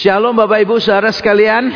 [0.00, 1.68] Shalom Bapak Ibu saudara sekalian.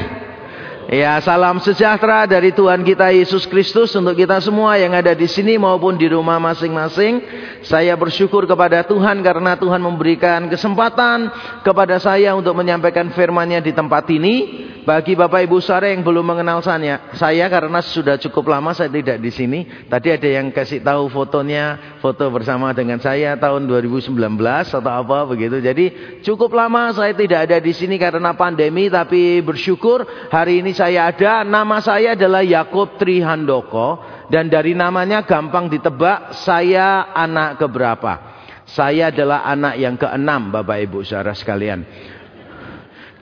[0.88, 5.60] Ya, salam sejahtera dari Tuhan kita Yesus Kristus untuk kita semua yang ada di sini
[5.60, 7.20] maupun di rumah masing-masing.
[7.68, 11.28] Saya bersyukur kepada Tuhan karena Tuhan memberikan kesempatan
[11.68, 14.36] kepada saya untuk menyampaikan firman-Nya di tempat ini.
[14.84, 19.16] Bagi Bapak Ibu saudara yang belum mengenal saya, saya karena sudah cukup lama saya tidak
[19.16, 19.64] di sini.
[19.88, 24.12] Tadi ada yang kasih tahu fotonya, foto bersama dengan saya tahun 2019
[24.44, 25.56] atau apa begitu.
[25.64, 31.08] Jadi cukup lama saya tidak ada di sini karena pandemi, tapi bersyukur hari ini saya
[31.08, 31.48] ada.
[31.48, 38.36] Nama saya adalah Yakob Trihandoko dan dari namanya gampang ditebak saya anak keberapa.
[38.68, 42.12] Saya adalah anak yang keenam Bapak Ibu saudara sekalian.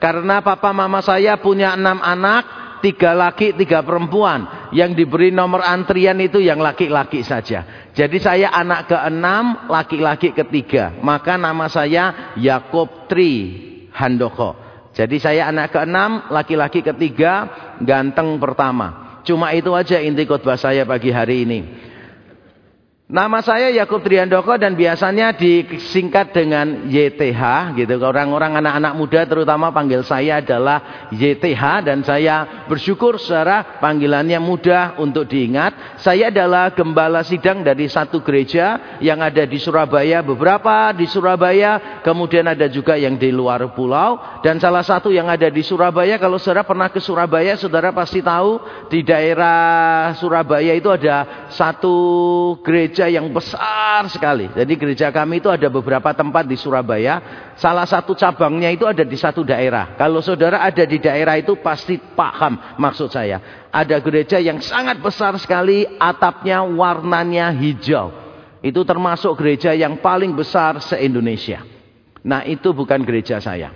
[0.03, 2.43] Karena papa mama saya punya enam anak,
[2.83, 4.67] tiga laki, tiga perempuan.
[4.75, 7.87] Yang diberi nomor antrian itu yang laki-laki saja.
[7.95, 10.99] Jadi saya anak keenam, laki-laki ketiga.
[10.99, 13.31] Maka nama saya Yakob Tri
[13.95, 14.59] Handoko.
[14.91, 17.47] Jadi saya anak keenam, laki-laki ketiga,
[17.79, 19.23] ganteng pertama.
[19.23, 21.59] Cuma itu aja inti khotbah saya pagi hari ini.
[23.13, 28.01] Nama saya Yakub Triandoko dan biasanya disingkat dengan YTH gitu.
[28.01, 35.29] Orang-orang anak-anak muda terutama panggil saya adalah YTH dan saya bersyukur secara panggilannya mudah untuk
[35.29, 36.01] diingat.
[36.01, 42.49] Saya adalah gembala sidang dari satu gereja yang ada di Surabaya, beberapa di Surabaya, kemudian
[42.49, 46.65] ada juga yang di luar pulau dan salah satu yang ada di Surabaya kalau saudara
[46.65, 48.57] pernah ke Surabaya, saudara pasti tahu
[48.89, 51.93] di daerah Surabaya itu ada satu
[52.65, 54.47] gereja gereja yang besar sekali.
[54.55, 57.19] Jadi gereja kami itu ada beberapa tempat di Surabaya.
[57.59, 59.99] Salah satu cabangnya itu ada di satu daerah.
[59.99, 63.67] Kalau saudara ada di daerah itu pasti paham maksud saya.
[63.73, 68.15] Ada gereja yang sangat besar sekali, atapnya warnanya hijau.
[68.63, 71.59] Itu termasuk gereja yang paling besar se-Indonesia.
[72.23, 73.75] Nah itu bukan gereja saya.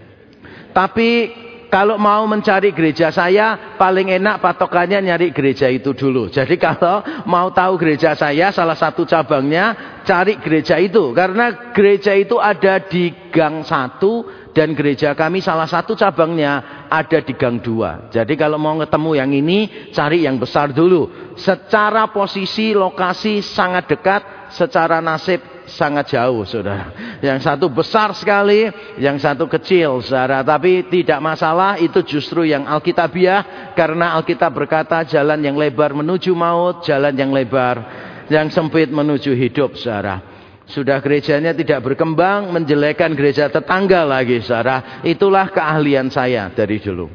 [0.72, 1.28] Tapi
[1.68, 6.32] kalau mau mencari gereja saya, paling enak patokannya nyari gereja itu dulu.
[6.32, 11.12] Jadi kalau mau tahu gereja saya, salah satu cabangnya, cari gereja itu.
[11.12, 17.36] Karena gereja itu ada di gang satu, dan gereja kami salah satu cabangnya ada di
[17.38, 18.10] gang dua.
[18.10, 21.36] Jadi kalau mau ketemu yang ini, cari yang besar dulu.
[21.38, 27.20] Secara posisi, lokasi sangat dekat, secara nasib sangat jauh saudara.
[27.20, 28.68] Yang satu besar sekali,
[28.98, 30.42] yang satu kecil saudara.
[30.42, 33.72] Tapi tidak masalah itu justru yang Alkitabiah.
[33.76, 39.76] Karena Alkitab berkata jalan yang lebar menuju maut, jalan yang lebar yang sempit menuju hidup
[39.80, 40.36] saudara.
[40.68, 45.00] Sudah gerejanya tidak berkembang, menjelekan gereja tetangga lagi saudara.
[45.04, 47.08] Itulah keahlian saya dari dulu.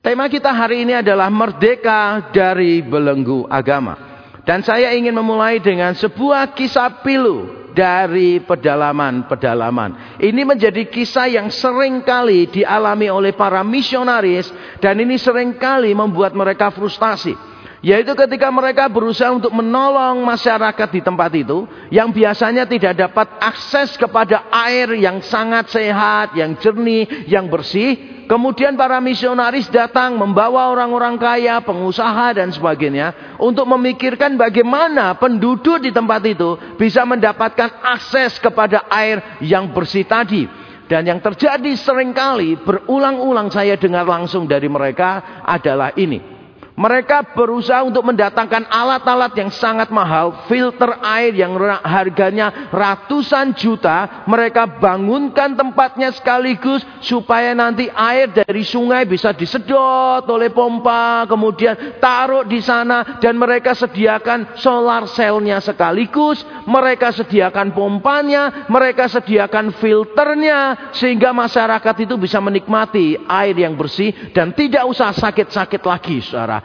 [0.00, 4.03] Tema kita hari ini adalah merdeka dari belenggu agama.
[4.44, 10.20] Dan saya ingin memulai dengan sebuah kisah pilu dari pedalaman-pedalaman.
[10.20, 16.36] Ini menjadi kisah yang sering kali dialami oleh para misionaris dan ini sering kali membuat
[16.36, 17.53] mereka frustasi.
[17.84, 24.00] Yaitu ketika mereka berusaha untuk menolong masyarakat di tempat itu yang biasanya tidak dapat akses
[24.00, 31.20] kepada air yang sangat sehat, yang jernih, yang bersih, Kemudian para misionaris datang membawa orang-orang
[31.20, 38.88] kaya, pengusaha dan sebagainya untuk memikirkan bagaimana penduduk di tempat itu bisa mendapatkan akses kepada
[38.88, 40.48] air yang bersih tadi.
[40.88, 46.33] Dan yang terjadi sering kali berulang-ulang saya dengar langsung dari mereka adalah ini.
[46.74, 51.54] Mereka berusaha untuk mendatangkan alat-alat yang sangat mahal, filter air yang
[51.86, 54.26] harganya ratusan juta.
[54.26, 62.42] Mereka bangunkan tempatnya sekaligus supaya nanti air dari sungai bisa disedot oleh pompa, kemudian taruh
[62.42, 71.30] di sana dan mereka sediakan solar cellnya sekaligus, mereka sediakan pompanya, mereka sediakan filternya sehingga
[71.30, 76.63] masyarakat itu bisa menikmati air yang bersih dan tidak usah sakit-sakit lagi, saudara.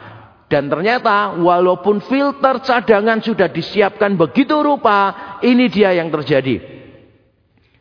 [0.50, 6.58] Dan ternyata walaupun filter cadangan sudah disiapkan begitu rupa, ini dia yang terjadi.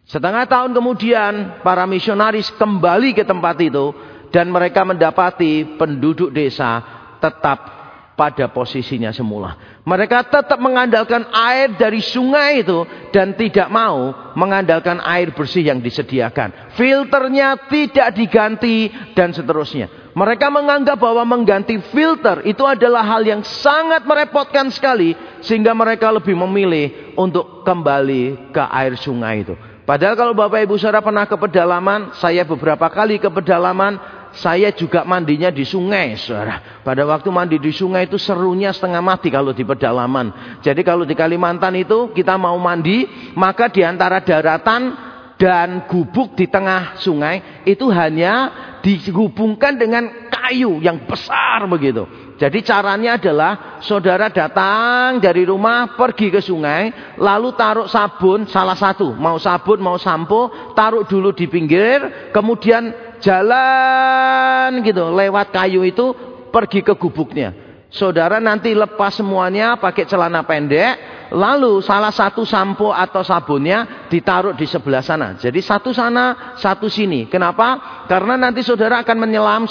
[0.06, 3.90] Setengah tahun kemudian para misionaris kembali ke tempat itu
[4.29, 6.82] dan mereka mendapati penduduk desa
[7.17, 7.78] tetap
[8.19, 9.79] pada posisinya semula.
[9.87, 12.83] Mereka tetap mengandalkan air dari sungai itu
[13.16, 16.75] dan tidak mau mengandalkan air bersih yang disediakan.
[16.75, 20.11] Filternya tidak diganti dan seterusnya.
[20.11, 26.35] Mereka menganggap bahwa mengganti filter itu adalah hal yang sangat merepotkan sekali sehingga mereka lebih
[26.35, 29.55] memilih untuk kembali ke air sungai itu.
[29.87, 33.97] Padahal kalau Bapak Ibu Saudara pernah ke pedalaman, saya beberapa kali ke pedalaman,
[34.35, 36.81] saya juga mandinya di sungai, saudara.
[36.85, 40.59] Pada waktu mandi di sungai itu serunya setengah mati kalau di pedalaman.
[40.61, 45.09] Jadi kalau di Kalimantan itu kita mau mandi, maka di antara daratan
[45.40, 48.52] dan gubuk di tengah sungai itu hanya
[48.84, 52.05] dihubungkan dengan kayu yang besar begitu.
[52.40, 59.11] Jadi caranya adalah saudara datang dari rumah pergi ke sungai lalu taruh sabun salah satu
[59.11, 66.16] mau sabun mau sampo taruh dulu di pinggir kemudian jalan gitu lewat kayu itu
[66.49, 67.68] pergi ke gubuknya.
[67.90, 74.66] Saudara nanti lepas semuanya pakai celana pendek Lalu salah satu sampo atau sabunnya ditaruh di
[74.66, 75.38] sebelah sana.
[75.38, 77.30] Jadi satu sana, satu sini.
[77.30, 78.02] Kenapa?
[78.09, 79.70] Karena nanti saudara akan menyelam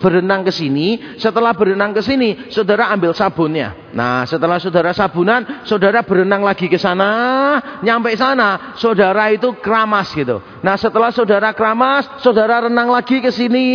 [0.00, 1.20] berenang ke sini.
[1.20, 3.92] Setelah berenang ke sini, saudara ambil sabunnya.
[3.92, 7.60] Nah, setelah saudara sabunan, saudara berenang lagi ke sana.
[7.84, 10.40] Nyampe sana, saudara itu keramas gitu.
[10.64, 13.68] Nah, setelah saudara keramas, saudara renang lagi ke sini,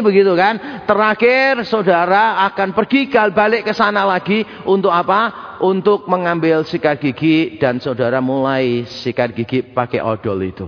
[0.00, 0.82] begitu kan?
[0.88, 5.52] Terakhir, saudara akan pergi balik ke sana lagi untuk apa?
[5.62, 10.66] untuk mengambil sikat gigi dan saudara mulai sikat gigi pakai odol itu.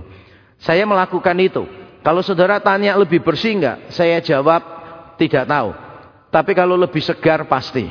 [0.55, 1.67] Saya melakukan itu.
[1.99, 3.91] Kalau saudara tanya lebih bersih enggak?
[3.91, 4.63] Saya jawab
[5.19, 5.75] tidak tahu.
[6.31, 7.85] Tapi kalau lebih segar pasti.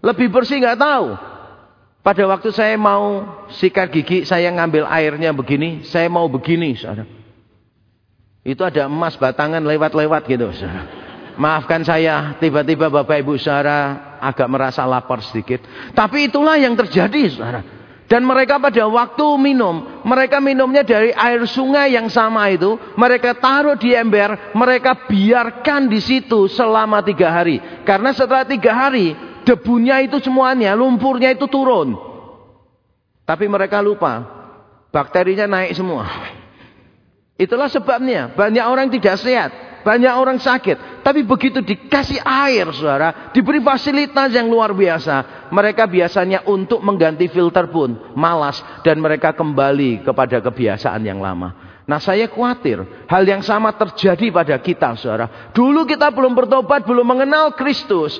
[0.00, 1.06] Lebih bersih enggak tahu.
[2.02, 3.22] Pada waktu saya mau
[3.52, 7.06] sikat gigi, saya ngambil airnya begini, saya mau begini, saudara.
[8.42, 11.01] Itu ada emas batangan lewat-lewat gitu, saudara.
[11.42, 15.66] Maafkan saya, tiba-tiba Bapak Ibu saudara agak merasa lapar sedikit.
[15.90, 17.60] Tapi itulah yang terjadi saudara.
[18.06, 22.78] Dan mereka pada waktu minum, mereka minumnya dari air sungai yang sama itu.
[22.94, 27.58] Mereka taruh di ember, mereka biarkan di situ selama tiga hari.
[27.82, 31.98] Karena setelah tiga hari, debunya itu semuanya, lumpurnya itu turun.
[33.26, 34.22] Tapi mereka lupa,
[34.94, 36.06] bakterinya naik semua.
[37.34, 39.71] Itulah sebabnya banyak orang tidak sehat.
[39.82, 41.02] Banyak orang sakit.
[41.02, 43.30] Tapi begitu dikasih air saudara.
[43.34, 45.50] Diberi fasilitas yang luar biasa.
[45.50, 48.62] Mereka biasanya untuk mengganti filter pun malas.
[48.86, 51.72] Dan mereka kembali kepada kebiasaan yang lama.
[51.82, 52.78] Nah saya khawatir
[53.10, 55.50] hal yang sama terjadi pada kita saudara.
[55.50, 58.16] Dulu kita belum bertobat, belum mengenal Kristus.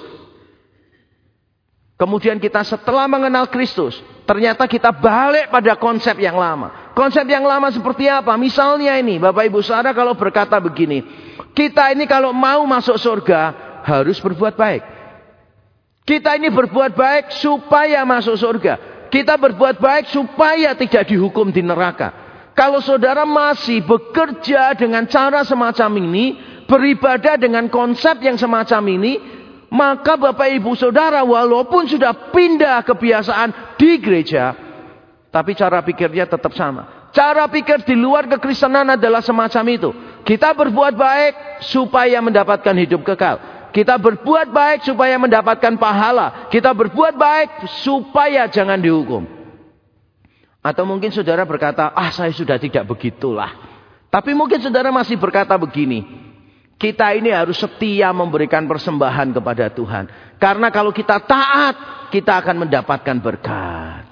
[2.02, 3.94] Kemudian kita setelah mengenal Kristus,
[4.26, 6.90] ternyata kita balik pada konsep yang lama.
[6.98, 8.34] Konsep yang lama seperti apa?
[8.34, 11.06] Misalnya ini, Bapak Ibu Saudara kalau berkata begini,
[11.54, 13.54] kita ini kalau mau masuk surga
[13.86, 14.82] harus berbuat baik.
[16.02, 19.06] Kita ini berbuat baik supaya masuk surga.
[19.06, 22.10] Kita berbuat baik supaya tidak dihukum di neraka.
[22.58, 26.34] Kalau saudara masih bekerja dengan cara semacam ini,
[26.66, 29.12] beribadah dengan konsep yang semacam ini,
[29.72, 34.52] maka Bapak Ibu Saudara walaupun sudah pindah kebiasaan di gereja,
[35.32, 37.08] tapi cara pikirnya tetap sama.
[37.16, 39.90] Cara pikir di luar kekristenan adalah semacam itu.
[40.28, 43.40] Kita berbuat baik supaya mendapatkan hidup kekal.
[43.72, 46.52] Kita berbuat baik supaya mendapatkan pahala.
[46.52, 47.48] Kita berbuat baik
[47.84, 49.24] supaya jangan dihukum.
[50.60, 53.48] Atau mungkin saudara berkata, ah saya sudah tidak begitulah.
[54.12, 56.31] Tapi mungkin saudara masih berkata begini.
[56.82, 60.34] Kita ini harus setia memberikan persembahan kepada Tuhan.
[60.42, 64.10] Karena kalau kita taat, kita akan mendapatkan berkat.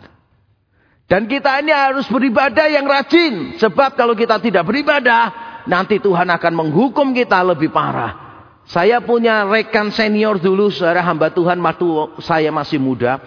[1.10, 3.58] Dan kita ini harus beribadah yang rajin.
[3.58, 5.34] Sebab kalau kita tidak beribadah,
[5.66, 8.30] nanti Tuhan akan menghukum kita lebih parah.
[8.70, 13.18] Saya punya rekan senior dulu, saudara hamba Tuhan waktu saya masih muda.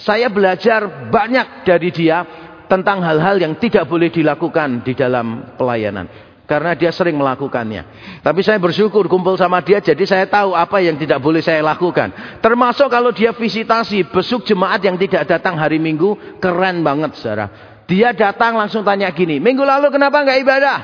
[0.00, 2.24] Saya belajar banyak dari dia
[2.64, 6.08] tentang hal-hal yang tidak boleh dilakukan di dalam pelayanan.
[6.46, 7.82] Karena dia sering melakukannya.
[8.22, 12.38] Tapi saya bersyukur kumpul sama dia jadi saya tahu apa yang tidak boleh saya lakukan.
[12.38, 17.50] Termasuk kalau dia visitasi, besuk jemaat yang tidak datang hari Minggu, keren banget saudara.
[17.86, 20.78] Dia datang langsung tanya gini, minggu lalu kenapa nggak ibadah?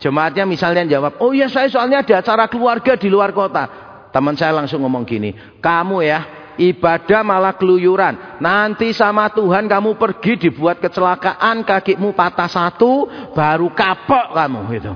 [0.00, 3.68] Jemaatnya misalnya jawab, oh iya saya soalnya ada acara keluarga di luar kota.
[4.08, 8.38] Teman saya langsung ngomong gini, kamu ya ibadah malah keluyuran.
[8.44, 14.92] Nanti sama Tuhan kamu pergi dibuat kecelakaan, kakimu patah satu, baru kapok kamu itu.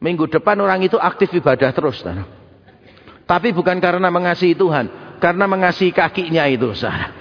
[0.00, 2.04] Minggu depan orang itu aktif ibadah terus.
[2.04, 2.28] Saudara.
[3.24, 6.76] Tapi bukan karena mengasihi Tuhan, karena mengasihi kakinya itu.
[6.76, 7.16] Saudara.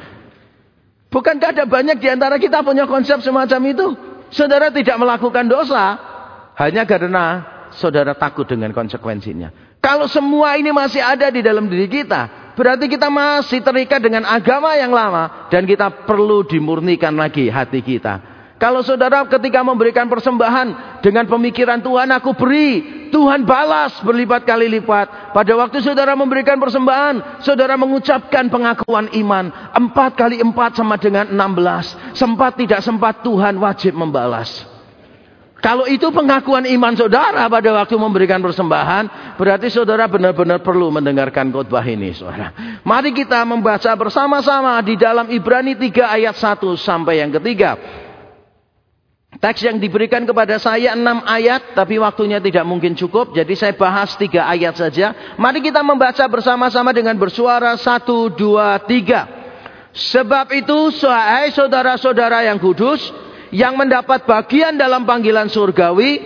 [1.10, 3.88] Bukankah ada banyak di antara kita punya konsep semacam itu?
[4.30, 5.98] Saudara tidak melakukan dosa,
[6.54, 7.42] hanya karena
[7.74, 9.69] saudara takut dengan konsekuensinya.
[9.80, 14.76] Kalau semua ini masih ada di dalam diri kita, berarti kita masih terikat dengan agama
[14.76, 18.40] yang lama dan kita perlu dimurnikan lagi hati kita.
[18.60, 22.72] Kalau saudara ketika memberikan persembahan dengan pemikiran Tuhan aku beri,
[23.08, 25.32] Tuhan balas berlipat kali lipat.
[25.32, 29.48] Pada waktu saudara memberikan persembahan, saudara mengucapkan pengakuan iman.
[29.72, 31.96] Empat kali empat sama dengan enam belas.
[32.12, 34.79] Sempat tidak sempat Tuhan wajib membalas.
[35.60, 41.84] Kalau itu pengakuan iman saudara pada waktu memberikan persembahan, berarti saudara benar-benar perlu mendengarkan khotbah
[41.84, 42.80] ini, saudara.
[42.88, 47.76] Mari kita membaca bersama-sama di dalam Ibrani 3 ayat 1 sampai yang ketiga.
[49.40, 53.36] Teks yang diberikan kepada saya enam ayat, tapi waktunya tidak mungkin cukup.
[53.36, 55.36] Jadi saya bahas tiga ayat saja.
[55.38, 59.28] Mari kita membaca bersama-sama dengan bersuara satu, dua, tiga.
[59.92, 63.00] Sebab itu, hai saudara-saudara yang kudus,
[63.50, 66.22] yang mendapat bagian dalam panggilan surgawi,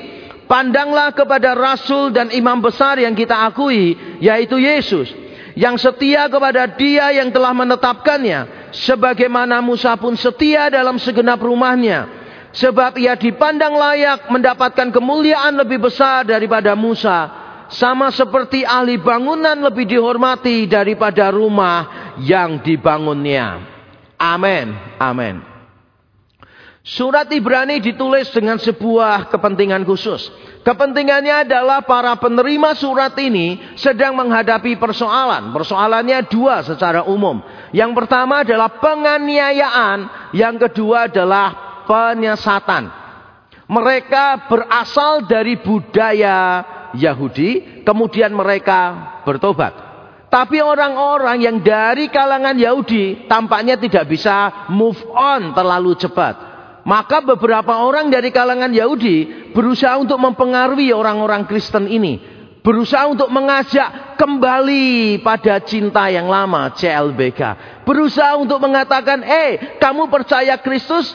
[0.47, 5.11] pandanglah kepada rasul dan imam besar yang kita akui, yaitu Yesus.
[5.53, 13.01] Yang setia kepada dia yang telah menetapkannya, sebagaimana Musa pun setia dalam segenap rumahnya Sebab
[13.01, 17.41] ia dipandang layak mendapatkan kemuliaan lebih besar daripada Musa.
[17.73, 23.57] Sama seperti ahli bangunan lebih dihormati daripada rumah yang dibangunnya.
[24.21, 24.77] Amin.
[25.01, 25.52] Amin.
[26.83, 30.27] Surat Ibrani ditulis dengan sebuah kepentingan khusus.
[30.67, 35.55] Kepentingannya adalah para penerima surat ini sedang menghadapi persoalan.
[35.55, 37.39] Persoalannya dua secara umum.
[37.71, 42.91] Yang pertama adalah penganiayaan, yang kedua adalah penyesatan.
[43.63, 46.67] Mereka berasal dari budaya
[46.99, 49.71] Yahudi, kemudian mereka bertobat.
[50.27, 56.52] Tapi orang-orang yang dari kalangan Yahudi tampaknya tidak bisa move on terlalu cepat.
[56.83, 62.19] Maka beberapa orang dari kalangan Yahudi berusaha untuk mempengaruhi orang-orang Kristen ini.
[62.63, 67.41] Berusaha untuk mengajak kembali pada cinta yang lama, CLBK.
[67.83, 71.11] Berusaha untuk mengatakan, eh kamu percaya Kristus?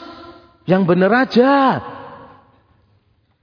[0.69, 1.53] Yang benar aja.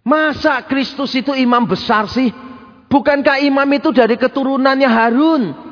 [0.07, 2.31] Masa Kristus itu imam besar sih?
[2.87, 5.66] Bukankah imam itu dari keturunannya Harun?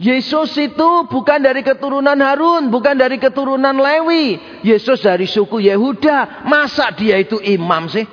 [0.00, 4.40] Yesus itu bukan dari keturunan Harun, bukan dari keturunan Lewi.
[4.64, 6.48] Yesus dari suku Yehuda.
[6.48, 8.08] Masa dia itu imam sih?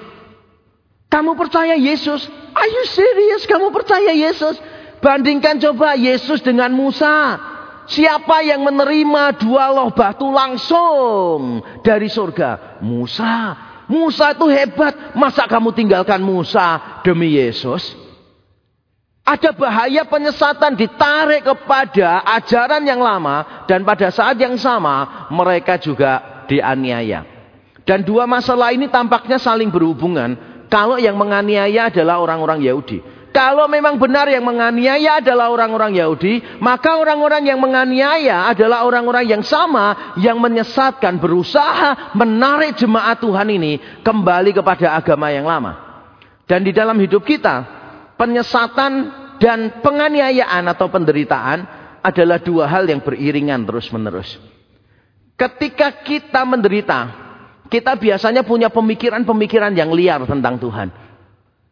[1.07, 2.27] Kamu percaya Yesus?
[2.51, 3.47] Are you serious?
[3.47, 4.59] Kamu percaya Yesus?
[4.99, 7.39] Bandingkan coba Yesus dengan Musa.
[7.87, 12.83] Siapa yang menerima dua loh batu langsung dari surga?
[12.83, 13.55] Musa.
[13.87, 15.15] Musa itu hebat.
[15.15, 18.06] Masa kamu tinggalkan Musa demi Yesus?
[19.27, 23.67] Ada bahaya penyesatan ditarik kepada ajaran yang lama.
[23.67, 27.27] Dan pada saat yang sama mereka juga dianiaya.
[27.83, 30.39] Dan dua masalah ini tampaknya saling berhubungan.
[30.71, 33.03] Kalau yang menganiaya adalah orang-orang Yahudi.
[33.37, 39.43] Kalau memang benar yang menganiaya adalah orang-orang Yahudi, maka orang-orang yang menganiaya adalah orang-orang yang
[39.45, 45.77] sama yang menyesatkan, berusaha menarik jemaat Tuhan ini kembali kepada agama yang lama.
[46.49, 47.76] Dan di dalam hidup kita,
[48.17, 48.91] penyesatan
[49.37, 51.63] dan penganiayaan atau penderitaan
[52.01, 54.41] adalah dua hal yang beriringan terus-menerus.
[55.37, 56.99] Ketika kita menderita,
[57.69, 60.89] kita biasanya punya pemikiran-pemikiran yang liar tentang Tuhan.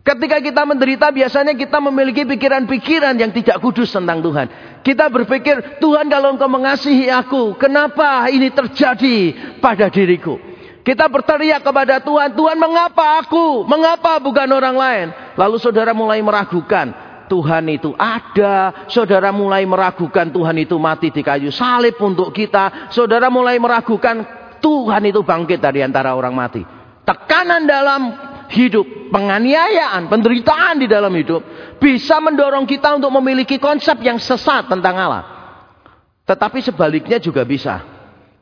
[0.05, 4.77] Ketika kita menderita biasanya kita memiliki pikiran-pikiran yang tidak kudus tentang Tuhan.
[4.85, 10.37] Kita berpikir, Tuhan kalau engkau mengasihi aku, kenapa ini terjadi pada diriku?
[10.85, 13.65] Kita berteriak kepada Tuhan, Tuhan mengapa aku?
[13.65, 15.07] Mengapa bukan orang lain?
[15.33, 16.93] Lalu saudara mulai meragukan,
[17.25, 18.85] Tuhan itu ada.
[18.85, 22.93] Saudara mulai meragukan Tuhan itu mati di kayu salib untuk kita.
[22.93, 24.21] Saudara mulai meragukan
[24.61, 26.61] Tuhan itu bangkit dari antara orang mati.
[27.01, 28.01] Tekanan dalam
[28.53, 31.41] hidup, penganiayaan, penderitaan di dalam hidup
[31.81, 35.25] bisa mendorong kita untuk memiliki konsep yang sesat tentang Allah.
[36.29, 37.94] Tetapi sebaliknya juga bisa.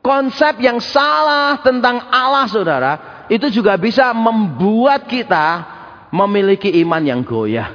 [0.04, 2.92] Konsep yang salah tentang Allah saudara,
[3.32, 5.64] itu juga bisa membuat kita
[6.12, 7.72] memiliki iman yang goyah.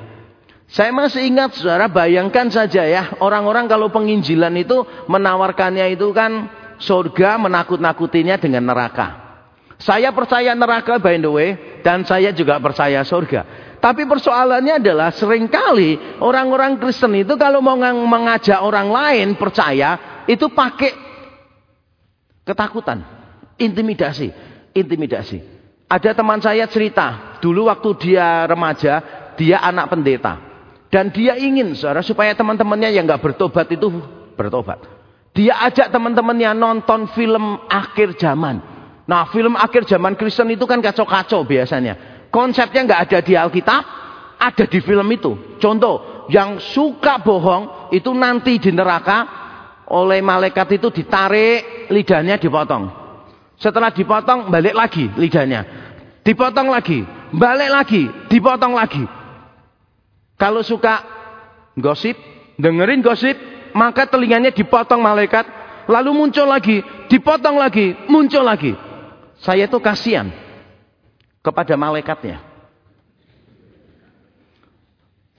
[0.69, 7.41] Saya masih ingat saudara, bayangkan saja ya, orang-orang kalau penginjilan itu menawarkannya itu kan surga
[7.41, 9.29] menakut-nakutinya dengan neraka.
[9.79, 11.49] Saya percaya neraka by the way.
[11.79, 13.71] Dan saya juga percaya surga.
[13.79, 20.21] Tapi persoalannya adalah sering kali orang-orang Kristen itu kalau mau mengajak orang lain percaya.
[20.27, 21.08] Itu pakai
[22.49, 23.05] ketakutan.
[23.61, 24.33] Intimidasi.
[24.73, 25.37] Intimidasi.
[25.85, 27.37] Ada teman saya cerita.
[27.37, 28.93] Dulu waktu dia remaja.
[29.37, 30.33] Dia anak pendeta.
[30.89, 33.87] Dan dia ingin saudara supaya teman-temannya yang gak bertobat itu
[34.33, 34.81] bertobat.
[35.37, 38.59] Dia ajak teman-temannya nonton film akhir zaman.
[39.05, 42.25] Nah film akhir zaman Kristen itu kan kacau-kacau biasanya.
[42.33, 43.83] Konsepnya nggak ada di Alkitab,
[44.37, 45.57] ada di film itu.
[45.57, 49.38] Contoh, yang suka bohong itu nanti di neraka
[49.89, 52.89] oleh malaikat itu ditarik lidahnya dipotong.
[53.59, 55.65] Setelah dipotong balik lagi lidahnya.
[56.23, 57.03] Dipotong lagi,
[57.33, 59.03] balik lagi, dipotong lagi.
[60.39, 61.03] Kalau suka
[61.75, 62.15] gosip,
[62.55, 63.35] dengerin gosip,
[63.73, 65.43] maka telinganya dipotong malaikat,
[65.89, 68.77] lalu muncul lagi, dipotong lagi, muncul lagi.
[69.41, 70.29] Saya itu kasihan
[71.43, 72.43] kepada malaikatnya.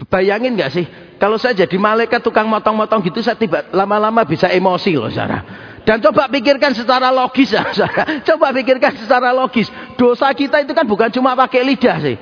[0.09, 0.89] Bayangin gak sih,
[1.21, 5.45] kalau saya jadi malaikat tukang motong-motong gitu, saya tiba lama-lama bisa emosi loh, saudara.
[5.85, 8.25] Dan coba pikirkan secara logis, ya, saudara.
[8.25, 9.69] Coba pikirkan secara logis.
[10.01, 12.17] dosa kita itu kan bukan cuma pakai lidah sih.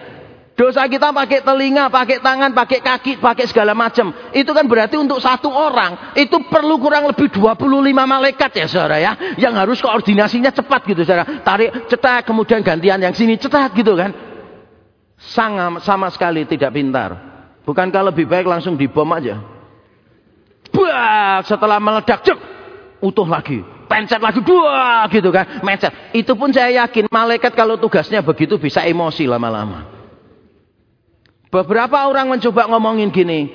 [0.59, 4.11] Dosa kita pakai telinga, pakai tangan, pakai kaki, pakai segala macam.
[4.35, 6.19] Itu kan berarti untuk satu orang.
[6.19, 7.55] Itu perlu kurang lebih 25
[7.95, 9.15] malaikat ya saudara ya.
[9.39, 11.47] Yang harus koordinasinya cepat gitu saudara.
[11.47, 14.11] Tarik cetak, kemudian gantian yang sini cetak gitu kan.
[15.15, 17.28] Sangat sama sekali tidak pintar.
[17.69, 19.45] Bukankah lebih baik langsung dibom aja?
[20.73, 22.39] Bah, setelah meledak, cek,
[23.05, 23.61] utuh lagi.
[23.85, 25.61] Pencet lagi, dua gitu kan.
[25.61, 26.17] Mencet.
[26.17, 29.85] Itu pun saya yakin malaikat kalau tugasnya begitu bisa emosi lama-lama.
[31.53, 33.53] Beberapa orang mencoba ngomongin gini,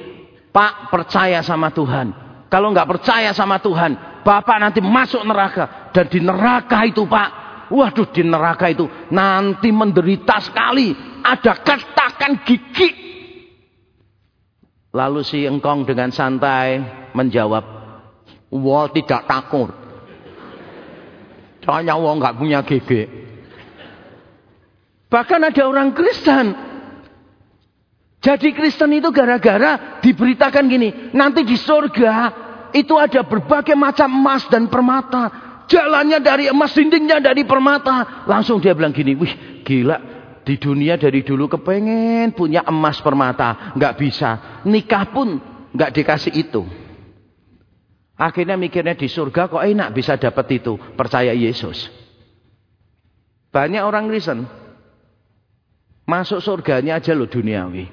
[0.53, 2.13] Pak percaya sama Tuhan.
[2.53, 5.89] Kalau nggak percaya sama Tuhan, Bapak nanti masuk neraka.
[5.89, 7.29] Dan di neraka itu Pak,
[7.73, 10.93] waduh di neraka itu nanti menderita sekali.
[11.25, 13.12] Ada ketakan gigi.
[14.93, 16.79] Lalu si engkong dengan santai
[17.17, 17.65] menjawab,
[18.53, 19.73] Wah tidak takut.
[21.65, 23.09] Soalnya wong nggak punya gigi.
[25.09, 26.53] Bahkan ada orang Kristen
[28.23, 32.15] jadi Kristen itu gara-gara diberitakan gini, nanti di surga
[32.71, 35.27] itu ada berbagai macam emas dan permata.
[35.67, 38.23] Jalannya dari emas, dindingnya dari permata.
[38.23, 39.99] Langsung dia bilang gini, wih gila,
[40.43, 44.29] di dunia dari dulu kepengen punya emas permata, nggak bisa.
[44.67, 45.39] Nikah pun
[45.71, 46.63] nggak dikasih itu.
[48.13, 51.89] Akhirnya mikirnya di surga kok enak bisa dapat itu, percaya Yesus.
[53.49, 54.45] Banyak orang Kristen
[56.03, 57.89] masuk surganya aja loh duniawi.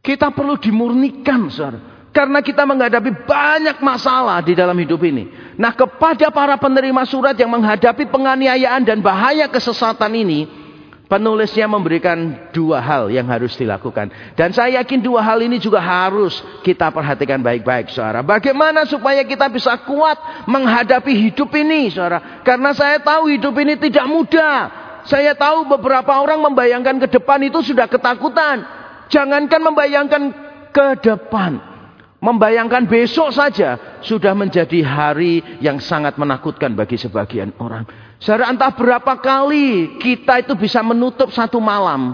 [0.00, 2.00] Kita perlu dimurnikan, saudara.
[2.10, 5.30] Karena kita menghadapi banyak masalah di dalam hidup ini.
[5.54, 10.59] Nah kepada para penerima surat yang menghadapi penganiayaan dan bahaya kesesatan ini.
[11.10, 14.14] Penulisnya memberikan dua hal yang harus dilakukan.
[14.38, 18.22] Dan saya yakin dua hal ini juga harus kita perhatikan baik-baik saudara.
[18.22, 22.46] Bagaimana supaya kita bisa kuat menghadapi hidup ini saudara.
[22.46, 24.56] Karena saya tahu hidup ini tidak mudah.
[25.02, 28.62] Saya tahu beberapa orang membayangkan ke depan itu sudah ketakutan.
[29.10, 30.22] Jangankan membayangkan
[30.70, 31.58] ke depan.
[32.22, 38.09] Membayangkan besok saja sudah menjadi hari yang sangat menakutkan bagi sebagian orang.
[38.20, 42.12] Saudara entah berapa kali kita itu bisa menutup satu malam.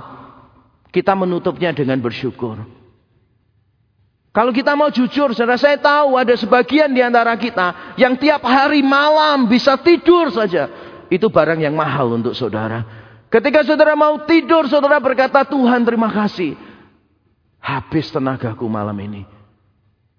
[0.94, 2.62] Kita menutupnya dengan bersyukur.
[4.30, 8.84] Kalau kita mau jujur, saudara saya tahu ada sebagian di antara kita yang tiap hari
[8.86, 10.70] malam bisa tidur saja.
[11.10, 12.84] Itu barang yang mahal untuk saudara.
[13.32, 16.54] Ketika saudara mau tidur, saudara berkata, Tuhan terima kasih.
[17.58, 19.26] Habis tenagaku malam ini.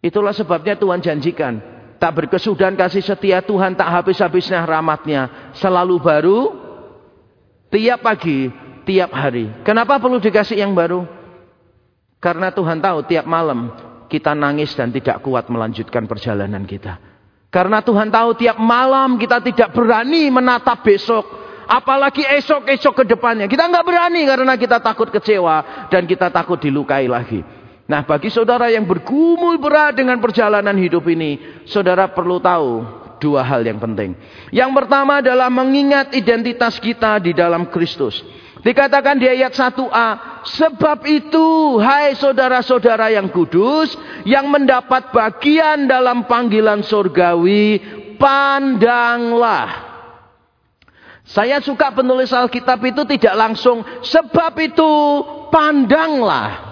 [0.03, 1.76] Itulah sebabnya Tuhan janjikan.
[1.97, 5.53] Tak berkesudahan kasih setia Tuhan tak habis-habisnya rahmatnya.
[5.57, 6.39] Selalu baru.
[7.67, 8.47] Tiap pagi,
[8.87, 9.51] tiap hari.
[9.65, 11.03] Kenapa perlu dikasih yang baru?
[12.23, 13.73] Karena Tuhan tahu tiap malam
[14.07, 16.97] kita nangis dan tidak kuat melanjutkan perjalanan kita.
[17.51, 21.25] Karena Tuhan tahu tiap malam kita tidak berani menatap besok.
[21.67, 23.51] Apalagi esok-esok ke depannya.
[23.51, 27.43] Kita nggak berani karena kita takut kecewa dan kita takut dilukai lagi.
[27.87, 31.63] Nah bagi saudara yang bergumul berat dengan perjalanan hidup ini.
[31.63, 32.83] Saudara perlu tahu
[33.23, 34.11] dua hal yang penting.
[34.51, 38.19] Yang pertama adalah mengingat identitas kita di dalam Kristus.
[38.59, 40.09] Dikatakan di ayat 1a.
[40.47, 43.95] Sebab itu hai saudara-saudara yang kudus.
[44.27, 47.79] Yang mendapat bagian dalam panggilan surgawi.
[48.19, 49.87] Pandanglah
[51.27, 54.91] saya suka penulis Alkitab itu tidak langsung sebab itu
[55.51, 56.66] pandanglah.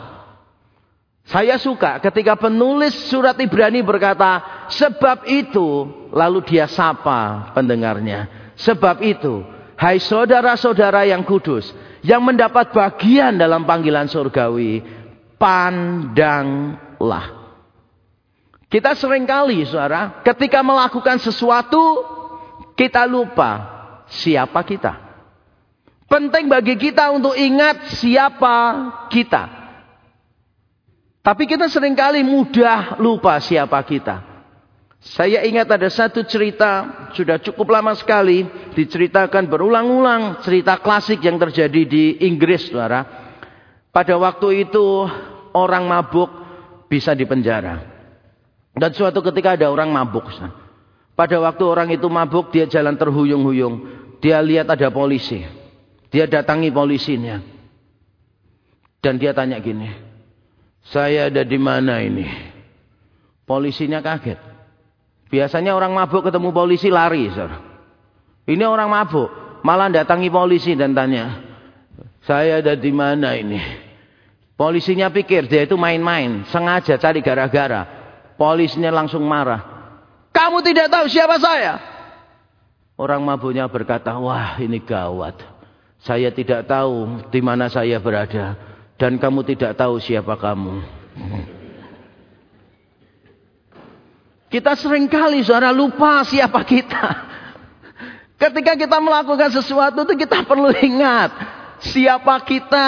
[1.25, 8.53] Saya suka ketika penulis surat Ibrani berkata sebab itu lalu dia sapa pendengarnya.
[8.61, 9.41] Sebab itu
[9.73, 11.73] hai saudara-saudara yang kudus
[12.05, 14.85] yang mendapat bagian dalam panggilan surgawi
[15.41, 17.25] pandanglah.
[18.69, 22.05] Kita sering kali saudara ketika melakukan sesuatu
[22.77, 23.65] kita lupa
[24.13, 24.93] siapa kita.
[26.05, 28.55] Penting bagi kita untuk ingat siapa
[29.09, 29.54] kita.
[31.25, 34.21] Tapi kita sering kali mudah lupa siapa kita.
[35.01, 38.45] Saya ingat ada satu cerita, sudah cukup lama sekali,
[38.77, 43.05] diceritakan berulang-ulang, cerita klasik yang terjadi di Inggris, saudara.
[43.89, 44.85] Pada waktu itu
[45.57, 46.29] orang mabuk
[46.89, 47.81] bisa dipenjara.
[48.77, 50.29] Dan suatu ketika ada orang mabuk.
[51.17, 53.75] Pada waktu orang itu mabuk, dia jalan terhuyung-huyung.
[54.21, 55.41] Dia lihat ada polisi.
[56.13, 57.41] Dia datangi polisinya.
[59.01, 60.14] Dan dia tanya gini.
[60.89, 62.25] Saya ada di mana ini?
[63.45, 64.37] Polisinya kaget.
[65.29, 67.29] Biasanya orang mabuk ketemu polisi lari.
[67.33, 67.49] Sir.
[68.45, 69.29] Ini orang mabuk.
[69.65, 71.41] Malah datangi polisi dan tanya.
[72.25, 73.57] Saya ada di mana ini?
[74.53, 76.45] Polisinya pikir dia itu main-main.
[76.53, 77.85] Sengaja cari gara-gara.
[78.37, 79.61] Polisinya langsung marah.
[80.29, 81.81] Kamu tidak tahu siapa saya?
[82.95, 85.35] Orang mabuknya berkata, wah ini gawat.
[85.99, 88.55] Saya tidak tahu di mana saya berada.
[88.95, 90.79] Dan kamu tidak tahu siapa kamu.
[94.47, 97.03] Kita sering kali saudara lupa siapa kita.
[98.39, 101.31] Ketika kita melakukan sesuatu itu kita perlu ingat
[101.83, 102.87] siapa kita.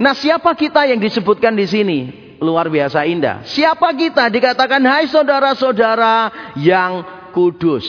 [0.00, 1.98] Nah, siapa kita yang disebutkan di sini?
[2.40, 3.44] Luar biasa indah.
[3.44, 4.32] Siapa kita?
[4.32, 7.04] Dikatakan, "Hai saudara-saudara yang
[7.36, 7.84] kudus."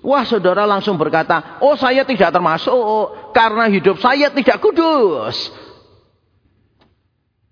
[0.00, 2.72] Wah, saudara langsung berkata, "Oh, saya tidak termasuk
[3.34, 5.67] karena hidup saya tidak kudus."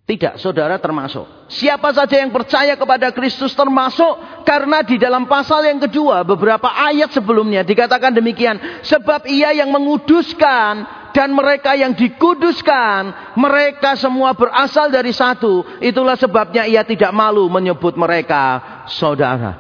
[0.06, 1.26] Tidak, saudara termasuk.
[1.50, 7.10] Siapa saja yang percaya kepada Kristus termasuk karena di dalam pasal yang kedua beberapa ayat
[7.10, 8.86] sebelumnya dikatakan demikian.
[8.86, 15.66] Sebab ia yang menguduskan dan mereka yang dikuduskan mereka semua berasal dari satu.
[15.82, 19.58] Itulah sebabnya ia tidak malu menyebut mereka saudara.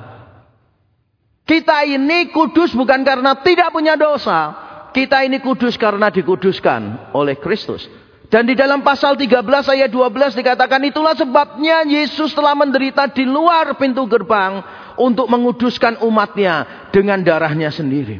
[1.42, 4.54] Kita ini kudus bukan karena tidak punya dosa.
[4.94, 8.05] Kita ini kudus karena dikuduskan oleh Kristus.
[8.26, 13.78] Dan di dalam pasal 13 ayat 12 dikatakan itulah sebabnya Yesus telah menderita di luar
[13.78, 14.62] pintu gerbang
[14.98, 18.18] untuk menguduskan umatnya dengan darahnya sendiri.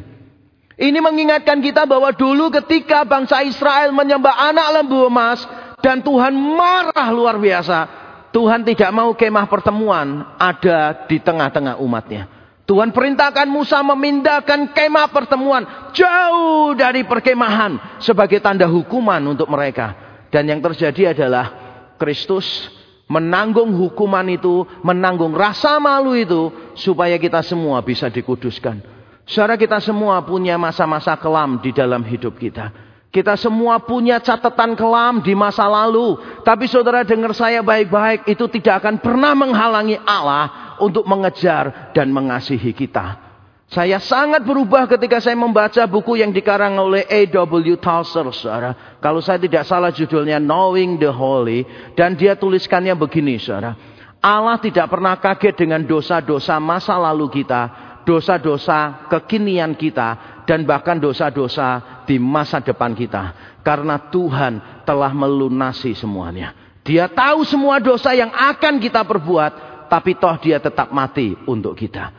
[0.77, 5.41] Ini mengingatkan kita bahwa dulu ketika bangsa Israel menyembah anak lembu emas
[5.81, 8.05] dan Tuhan marah luar biasa.
[8.29, 12.36] Tuhan tidak mau kemah pertemuan ada di tengah-tengah umatnya.
[12.67, 15.63] Tuhan perintahkan Musa memindahkan kemah pertemuan
[15.95, 19.95] jauh dari perkemahan sebagai tanda hukuman untuk mereka.
[20.27, 21.55] Dan yang terjadi adalah
[21.95, 22.67] Kristus
[23.07, 28.83] menanggung hukuman itu, menanggung rasa malu itu supaya kita semua bisa dikuduskan.
[29.23, 32.86] Saudara kita semua punya masa-masa kelam di dalam hidup kita.
[33.07, 36.19] Kita semua punya catatan kelam di masa lalu.
[36.43, 38.27] Tapi saudara dengar saya baik-baik.
[38.27, 43.27] Itu tidak akan pernah menghalangi Allah untuk mengejar dan mengasihi kita.
[43.67, 47.75] Saya sangat berubah ketika saya membaca buku yang dikarang oleh A.W.
[47.75, 48.99] Tozer, saudara.
[49.03, 51.67] Kalau saya tidak salah judulnya Knowing the Holy.
[51.91, 53.75] Dan dia tuliskannya begini, saudara.
[54.23, 57.87] Allah tidak pernah kaget dengan dosa-dosa masa lalu kita.
[58.07, 60.43] Dosa-dosa kekinian kita.
[60.47, 63.35] Dan bahkan dosa-dosa di masa depan kita.
[63.61, 66.55] Karena Tuhan telah melunasi semuanya.
[66.87, 72.15] Dia tahu semua dosa yang akan kita perbuat tapi toh dia tetap mati untuk kita.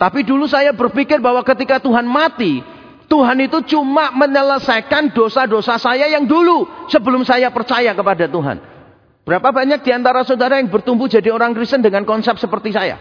[0.00, 2.64] Tapi dulu saya berpikir bahwa ketika Tuhan mati,
[3.04, 8.56] Tuhan itu cuma menyelesaikan dosa-dosa saya yang dulu sebelum saya percaya kepada Tuhan.
[9.28, 12.96] Berapa banyak di antara saudara yang bertumbuh jadi orang Kristen dengan konsep seperti saya?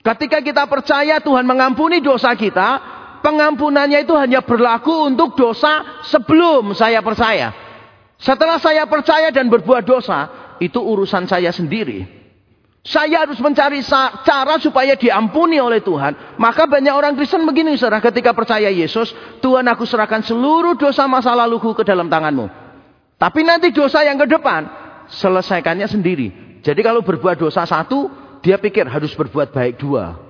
[0.00, 7.00] Ketika kita percaya Tuhan mengampuni dosa kita, pengampunannya itu hanya berlaku untuk dosa sebelum saya
[7.00, 7.52] percaya.
[8.20, 10.28] Setelah saya percaya dan berbuat dosa,
[10.60, 12.20] itu urusan saya sendiri.
[12.80, 13.84] Saya harus mencari
[14.24, 16.40] cara supaya diampuni oleh Tuhan.
[16.40, 19.12] Maka banyak orang Kristen begini saudara ketika percaya Yesus.
[19.44, 22.48] Tuhan aku serahkan seluruh dosa masa laluku ke dalam tanganmu.
[23.20, 24.64] Tapi nanti dosa yang ke depan.
[25.12, 26.60] Selesaikannya sendiri.
[26.64, 28.08] Jadi kalau berbuat dosa satu.
[28.40, 30.29] Dia pikir harus berbuat baik dua.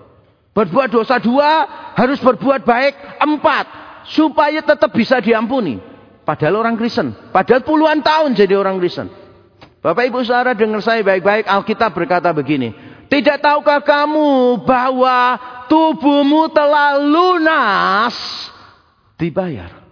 [0.52, 1.66] Berbuat dosa dua.
[1.94, 3.64] Harus berbuat baik empat.
[4.10, 5.78] Supaya tetap bisa diampuni.
[6.24, 7.10] Padahal orang Kristen.
[7.34, 9.10] Padahal puluhan tahun jadi orang Kristen.
[9.80, 11.48] Bapak Ibu Saudara dengar saya baik-baik.
[11.48, 12.76] Alkitab berkata begini.
[13.10, 15.34] Tidak tahukah kamu bahwa
[15.66, 18.14] tubuhmu telah lunas
[19.18, 19.82] dibayar.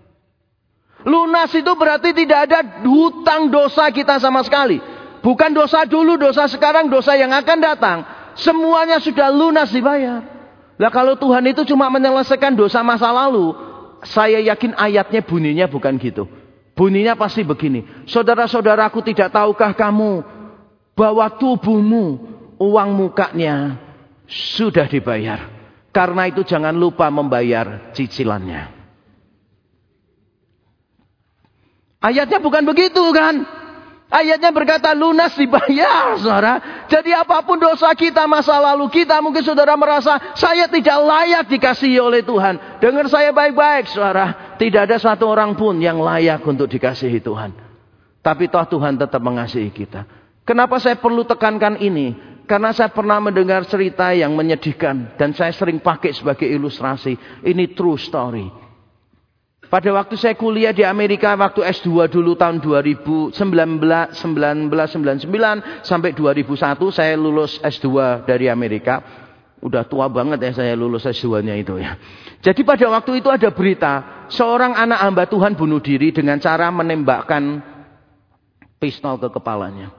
[1.02, 4.78] Lunas itu berarti tidak ada hutang dosa kita sama sekali.
[5.18, 7.98] Bukan dosa dulu, dosa sekarang, dosa yang akan datang.
[8.38, 10.37] Semuanya sudah lunas dibayar.
[10.78, 13.50] Lah kalau Tuhan itu cuma menyelesaikan dosa masa lalu,
[14.06, 16.30] saya yakin ayatnya bunyinya bukan gitu.
[16.78, 17.82] Bunyinya pasti begini.
[18.06, 20.22] Saudara-saudaraku tidak tahukah kamu
[20.94, 22.06] bahwa tubuhmu,
[22.62, 23.74] uang mukanya
[24.30, 25.50] sudah dibayar.
[25.90, 28.70] Karena itu jangan lupa membayar cicilannya.
[31.98, 33.42] Ayatnya bukan begitu kan?
[34.08, 36.84] Ayatnya berkata lunas dibayar, saudara.
[36.88, 42.00] Jadi apa pun dosa kita masa lalu kita, mungkin saudara merasa saya tidak layak dikasihi
[42.00, 42.80] oleh Tuhan.
[42.80, 44.56] Dengar saya baik-baik, saudara.
[44.56, 47.52] Tidak ada satu orang pun yang layak untuk dikasihi Tuhan.
[48.24, 50.08] Tapi toh Tuhan tetap mengasihi kita.
[50.48, 52.16] Kenapa saya perlu tekankan ini?
[52.48, 57.44] Karena saya pernah mendengar cerita yang menyedihkan dan saya sering pakai sebagai ilustrasi.
[57.44, 58.67] Ini true story.
[59.68, 65.28] Pada waktu saya kuliah di Amerika, waktu S2 dulu tahun 2019, 1999
[65.84, 66.56] sampai 2001
[66.88, 69.04] saya lulus S2 dari Amerika.
[69.60, 72.00] Udah tua banget ya saya lulus S2-nya itu ya.
[72.40, 77.60] Jadi pada waktu itu ada berita, seorang anak hamba Tuhan bunuh diri dengan cara menembakkan
[78.80, 79.92] pistol ke kepalanya.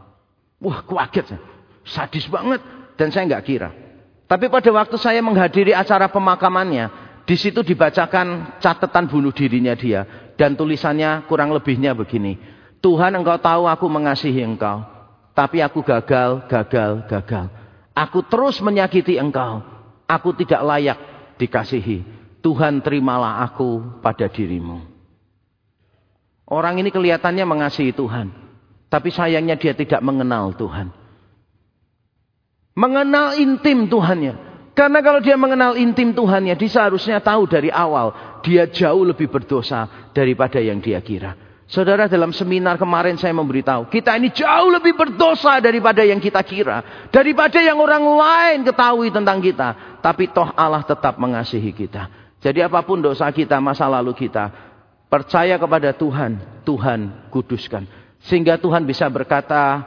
[0.58, 1.38] Wah, kaget.
[1.86, 2.58] Sadis banget
[2.98, 3.70] dan saya nggak kira.
[4.26, 6.99] Tapi pada waktu saya menghadiri acara pemakamannya,
[7.30, 10.34] di situ dibacakan catatan bunuh dirinya dia.
[10.34, 12.42] Dan tulisannya kurang lebihnya begini.
[12.82, 14.82] Tuhan engkau tahu aku mengasihi engkau.
[15.38, 17.54] Tapi aku gagal, gagal, gagal.
[17.94, 19.62] Aku terus menyakiti engkau.
[20.10, 20.98] Aku tidak layak
[21.38, 22.02] dikasihi.
[22.42, 24.90] Tuhan terimalah aku pada dirimu.
[26.50, 28.34] Orang ini kelihatannya mengasihi Tuhan.
[28.90, 30.90] Tapi sayangnya dia tidak mengenal Tuhan.
[32.74, 34.49] Mengenal intim Tuhannya.
[34.78, 40.10] Karena kalau dia mengenal intim Tuhannya, dia seharusnya tahu dari awal dia jauh lebih berdosa
[40.16, 41.36] daripada yang dia kira.
[41.70, 46.82] Saudara dalam seminar kemarin saya memberitahu, kita ini jauh lebih berdosa daripada yang kita kira.
[47.14, 50.02] Daripada yang orang lain ketahui tentang kita.
[50.02, 52.10] Tapi toh Allah tetap mengasihi kita.
[52.42, 54.50] Jadi apa pun dosa kita, masa lalu kita,
[55.14, 57.86] percaya kepada Tuhan, Tuhan kuduskan.
[58.26, 59.86] Sehingga Tuhan bisa berkata,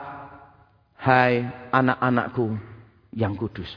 [1.03, 2.47] hai anak-anakku
[3.11, 3.75] yang kudus.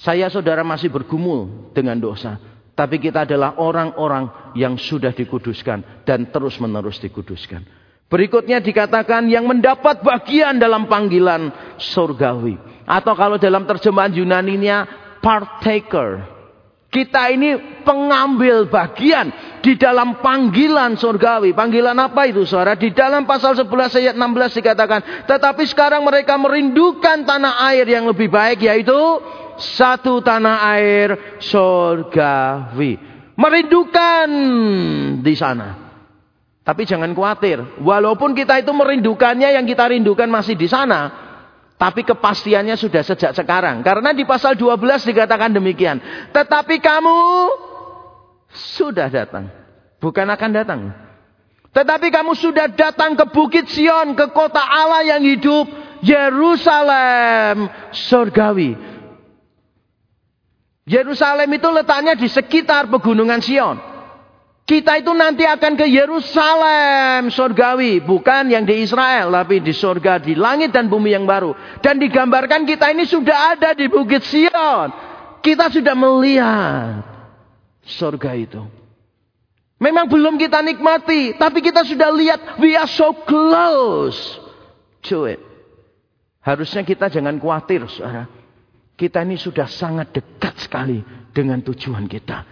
[0.00, 2.40] Saya saudara masih bergumul dengan dosa.
[2.72, 7.60] Tapi kita adalah orang-orang yang sudah dikuduskan dan terus menerus dikuduskan.
[8.08, 12.56] Berikutnya dikatakan yang mendapat bagian dalam panggilan surgawi.
[12.88, 14.88] Atau kalau dalam terjemahan Yunaninya
[15.20, 16.40] partaker.
[16.90, 19.30] Kita ini pengambil bagian
[19.62, 21.54] di dalam panggilan surgawi.
[21.54, 22.74] Panggilan apa itu saudara?
[22.74, 25.00] Di dalam pasal 11 ayat 16 dikatakan.
[25.30, 28.98] Tetapi sekarang mereka merindukan tanah air yang lebih baik yaitu
[29.60, 32.96] satu tanah air surgawi.
[33.36, 34.28] Merindukan
[35.20, 35.92] di sana.
[36.60, 37.80] Tapi jangan khawatir.
[37.80, 41.28] Walaupun kita itu merindukannya yang kita rindukan masih di sana.
[41.80, 43.80] Tapi kepastiannya sudah sejak sekarang.
[43.80, 45.96] Karena di pasal 12 dikatakan demikian.
[46.36, 47.16] Tetapi kamu
[48.52, 49.48] sudah datang.
[49.96, 50.80] Bukan akan datang.
[51.72, 55.70] Tetapi kamu sudah datang ke Bukit Sion, ke kota Allah yang hidup.
[56.00, 58.89] Yerusalem surgawi.
[60.88, 63.76] Yerusalem itu letaknya di sekitar pegunungan Sion.
[64.70, 67.98] Kita itu nanti akan ke Yerusalem surgawi.
[68.06, 69.34] Bukan yang di Israel.
[69.34, 71.58] Tapi di surga, di langit dan bumi yang baru.
[71.82, 74.88] Dan digambarkan kita ini sudah ada di Bukit Sion.
[75.42, 77.02] Kita sudah melihat
[77.82, 78.62] surga itu.
[79.82, 81.34] Memang belum kita nikmati.
[81.34, 82.62] Tapi kita sudah lihat.
[82.62, 84.38] We are so close
[85.10, 85.42] to it.
[86.46, 88.39] Harusnya kita jangan khawatir saudara.
[89.00, 91.00] Kita ini sudah sangat dekat sekali
[91.32, 92.44] dengan tujuan kita.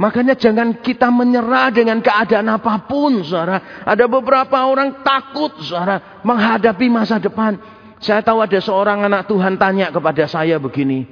[0.00, 3.84] Makanya jangan kita menyerah dengan keadaan apa pun, saudara.
[3.84, 7.60] Ada beberapa orang takut, saudara, menghadapi masa depan.
[8.00, 11.04] Saya tahu ada seorang anak Tuhan tanya kepada saya begini.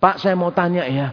[0.00, 1.12] Pak, saya mau tanya ya.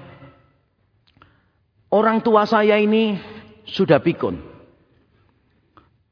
[1.92, 3.20] Orang tua saya ini
[3.68, 4.39] sudah pikun.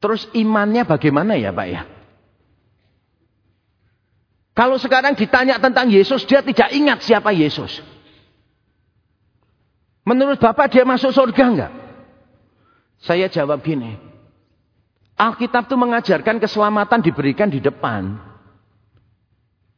[0.04, 1.82] Terus imannya bagaimana ya Pak ya?
[4.58, 7.78] Kalau sekarang ditanya tentang Yesus, dia tidak ingat siapa Yesus.
[10.02, 11.72] Menurut Bapak dia masuk surga enggak?
[12.98, 13.94] Saya jawab gini.
[15.14, 18.18] Alkitab itu mengajarkan keselamatan diberikan di depan.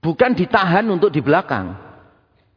[0.01, 1.77] Bukan ditahan untuk di belakang.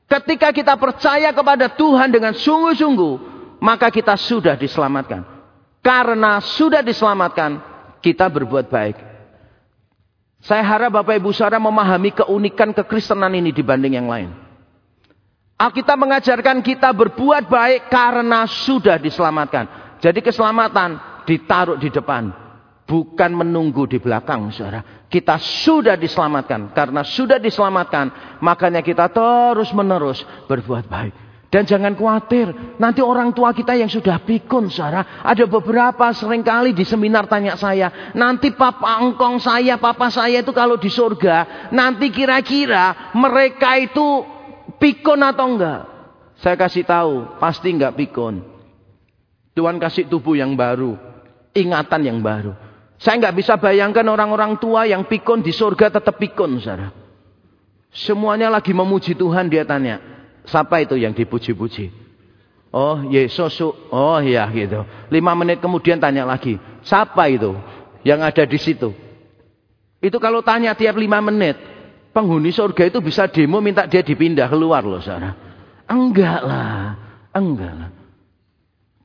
[0.08, 3.16] Ketika kita percaya kepada Tuhan dengan sungguh-sungguh,
[3.60, 5.28] maka kita sudah diselamatkan.
[5.84, 7.60] Karena sudah diselamatkan,
[8.00, 9.13] kita berbuat baik.
[10.44, 14.30] Saya harap Bapak Ibu Saudara memahami keunikan kekristenan ini dibanding yang lain.
[15.56, 19.96] Alkitab mengajarkan kita berbuat baik karena sudah diselamatkan.
[20.04, 22.36] Jadi keselamatan ditaruh di depan.
[22.84, 25.08] Bukan menunggu di belakang saudara.
[25.08, 26.76] Kita sudah diselamatkan.
[26.76, 28.38] Karena sudah diselamatkan.
[28.44, 30.20] Makanya kita terus menerus
[30.52, 31.23] berbuat baik.
[31.54, 32.50] Dan jangan khawatir,
[32.82, 35.22] nanti orang tua kita yang sudah pikun, saudara.
[35.22, 40.50] Ada beberapa sering kali di seminar tanya saya, nanti papa engkong saya, papa saya itu
[40.50, 44.26] kalau di surga, nanti kira-kira mereka itu
[44.82, 45.82] pikun atau enggak?
[46.42, 48.42] Saya kasih tahu, pasti enggak pikun.
[49.54, 50.98] Tuhan kasih tubuh yang baru,
[51.54, 52.58] ingatan yang baru.
[52.98, 56.90] Saya enggak bisa bayangkan orang-orang tua yang pikun di surga tetap pikun, saudara.
[57.94, 60.13] Semuanya lagi memuji Tuhan, dia tanya.
[60.44, 61.92] Siapa itu yang dipuji-puji?
[62.74, 63.54] Oh, Yesus.
[63.94, 64.82] Oh, ya gitu.
[65.14, 66.58] Lima menit kemudian tanya lagi.
[66.82, 67.54] Siapa itu
[68.02, 68.92] yang ada di situ?
[70.04, 71.56] Itu kalau tanya tiap lima menit.
[72.12, 75.34] Penghuni surga itu bisa demo minta dia dipindah keluar loh saudara.
[75.88, 76.98] Enggak lah.
[77.34, 77.90] Enggak lah.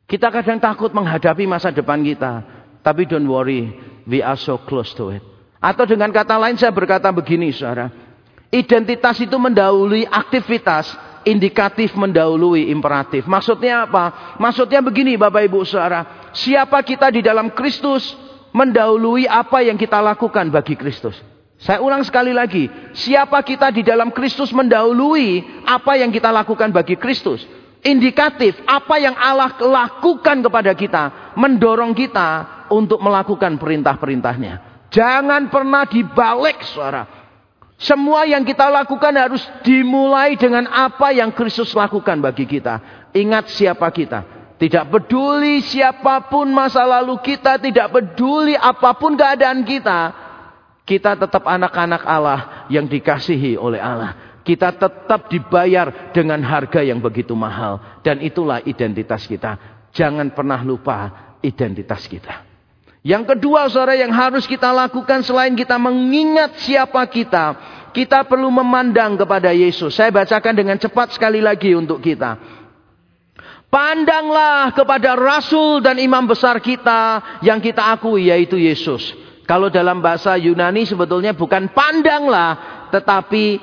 [0.08, 2.44] Kita kadang takut menghadapi masa depan kita.
[2.80, 3.72] Tapi don't worry.
[4.08, 5.24] We are so close to it.
[5.60, 7.92] Atau dengan kata lain saya berkata begini saudara.
[8.48, 13.24] Identitas itu mendahului aktivitas indikatif mendahului imperatif.
[13.24, 14.36] Maksudnya apa?
[14.38, 16.30] Maksudnya begini Bapak Ibu Saudara.
[16.36, 18.14] Siapa kita di dalam Kristus
[18.54, 21.18] mendahului apa yang kita lakukan bagi Kristus.
[21.58, 22.70] Saya ulang sekali lagi.
[22.94, 27.42] Siapa kita di dalam Kristus mendahului apa yang kita lakukan bagi Kristus.
[27.82, 31.34] Indikatif apa yang Allah lakukan kepada kita.
[31.34, 34.86] Mendorong kita untuk melakukan perintah-perintahnya.
[34.88, 37.17] Jangan pernah dibalik suara.
[37.78, 42.82] Semua yang kita lakukan harus dimulai dengan apa yang Kristus lakukan bagi kita.
[43.14, 44.26] Ingat siapa kita.
[44.58, 50.10] Tidak peduli siapa pun masa lalu kita, tidak peduli apa pun keadaan kita.
[50.82, 54.42] Kita tetap anak-anak Allah yang dikasihi oleh Allah.
[54.42, 57.78] Kita tetap dibayar dengan harga yang begitu mahal.
[58.02, 59.54] Dan itulah identitas kita.
[59.94, 62.47] Jangan pernah lupa identitas kita.
[63.08, 67.56] Yang kedua saudara yang harus kita lakukan selain kita mengingat siapa kita.
[67.96, 69.96] Kita perlu memandang kepada Yesus.
[69.96, 72.36] Saya bacakan dengan cepat sekali lagi untuk kita.
[73.72, 79.16] Pandanglah kepada rasul dan imam besar kita yang kita akui yaitu Yesus.
[79.48, 83.56] Kalau dalam bahasa Yunani sebetulnya bukan pandanglah tetapi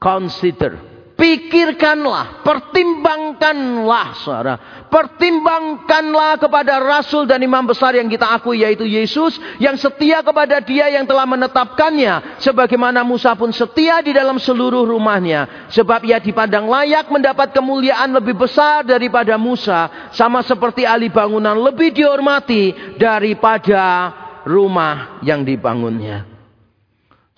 [0.00, 0.89] consider.
[1.20, 4.56] Pikirkanlah, pertimbangkanlah saudara.
[4.88, 9.36] Pertimbangkanlah kepada rasul dan imam besar yang kita akui yaitu Yesus.
[9.60, 12.40] Yang setia kepada dia yang telah menetapkannya.
[12.40, 15.68] Sebagaimana Musa pun setia di dalam seluruh rumahnya.
[15.68, 20.08] Sebab ia dipandang layak mendapat kemuliaan lebih besar daripada Musa.
[20.16, 24.08] Sama seperti ahli bangunan lebih dihormati daripada
[24.48, 26.29] rumah yang dibangunnya.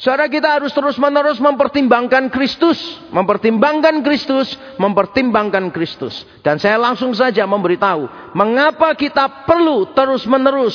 [0.03, 2.75] Saudara kita harus terus-menerus mempertimbangkan Kristus,
[3.15, 6.27] mempertimbangkan Kristus, mempertimbangkan Kristus.
[6.43, 10.75] Dan saya langsung saja memberitahu mengapa kita perlu terus-menerus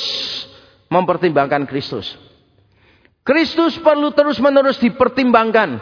[0.88, 2.16] mempertimbangkan Kristus.
[3.20, 5.76] Kristus perlu terus-menerus dipertimbangkan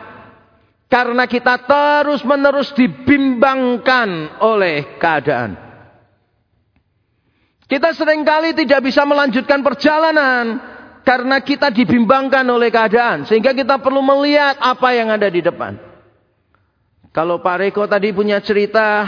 [0.91, 5.55] karena kita terus-menerus dibimbangkan oleh keadaan.
[7.71, 10.75] Kita sering kali tidak bisa melanjutkan perjalanan
[11.07, 13.23] karena kita dibimbangkan oleh keadaan.
[13.31, 15.79] Sehingga kita perlu melihat apa yang ada di depan.
[17.15, 19.07] Kalau Pak Reko tadi punya cerita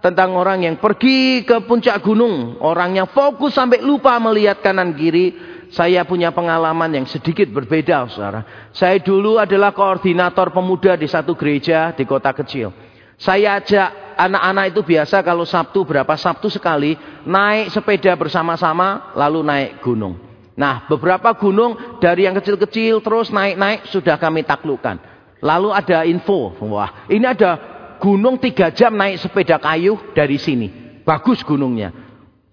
[0.00, 2.56] tentang orang yang pergi ke puncak gunung.
[2.64, 5.54] Orang yang fokus sampai lupa melihat kanan kiri.
[5.66, 8.70] Saya punya pengalaman yang sedikit berbeda saudara.
[8.72, 12.72] Saya dulu adalah koordinator pemuda di satu gereja di kota kecil.
[13.18, 16.94] Saya ajak anak-anak itu biasa kalau Sabtu berapa Sabtu sekali
[17.26, 20.25] naik sepeda bersama-sama lalu naik gunung.
[20.56, 24.96] Nah, beberapa gunung dari yang kecil-kecil terus naik-naik sudah kami taklukkan.
[25.44, 27.60] Lalu ada info, wah ini ada
[28.00, 31.00] gunung tiga jam naik sepeda kayu dari sini.
[31.04, 31.92] Bagus gunungnya.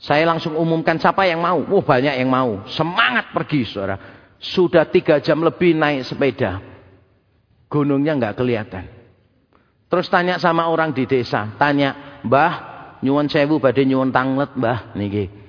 [0.04, 1.64] Saya langsung umumkan siapa yang mau.
[1.64, 2.68] Oh banyak yang mau.
[2.68, 3.96] Semangat pergi saudara.
[4.36, 6.60] Sudah tiga jam lebih naik sepeda.
[7.72, 8.84] Gunungnya nggak kelihatan.
[9.88, 11.56] Terus tanya sama orang di desa.
[11.56, 12.54] Tanya, mbah
[13.00, 14.92] nyuwun sewu badai nyuwun tanglet mbah.
[15.00, 15.43] Niki.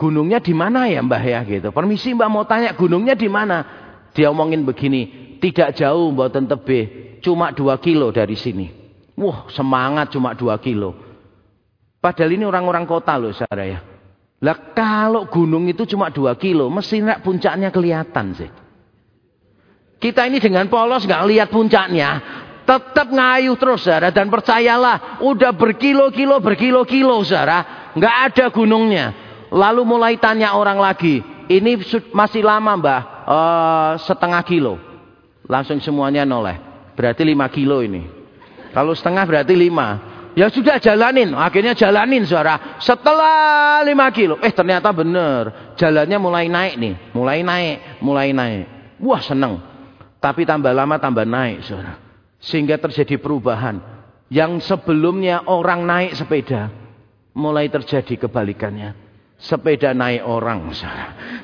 [0.00, 1.68] Gunungnya di mana ya Mbah ya gitu.
[1.76, 3.68] Permisi Mbah mau tanya gunungnya di mana?
[4.16, 8.72] Dia omongin begini, tidak jauh mboten tebe, cuma dua kilo dari sini.
[9.20, 10.96] Wah, semangat cuma dua kilo.
[12.00, 13.80] Padahal ini orang-orang kota loh saudara ya.
[14.40, 18.50] Lah kalau gunung itu cuma dua kilo, mesti nak puncaknya kelihatan sih.
[20.00, 22.08] Kita ini dengan polos nggak lihat puncaknya,
[22.64, 29.06] tetap ngayuh terus saudara dan percayalah, udah berkilo-kilo berkilo-kilo saudara, nggak ada gunungnya.
[29.50, 31.74] Lalu mulai tanya orang lagi, ini
[32.14, 34.78] masih lama mbah, uh, setengah kilo.
[35.50, 36.54] Langsung semuanya noleh.
[36.94, 38.06] Berarti lima kilo ini.
[38.70, 40.06] Kalau setengah berarti lima.
[40.38, 42.78] Ya sudah jalanin, akhirnya jalanin suara.
[42.78, 45.74] Setelah lima kilo, eh ternyata benar.
[45.74, 48.64] Jalannya mulai naik nih, mulai naik, mulai naik.
[49.02, 49.58] Wah seneng.
[50.22, 51.98] Tapi tambah lama tambah naik suara.
[52.38, 53.82] Sehingga terjadi perubahan.
[54.30, 56.70] Yang sebelumnya orang naik sepeda,
[57.34, 59.09] mulai terjadi kebalikannya
[59.40, 60.68] sepeda naik orang.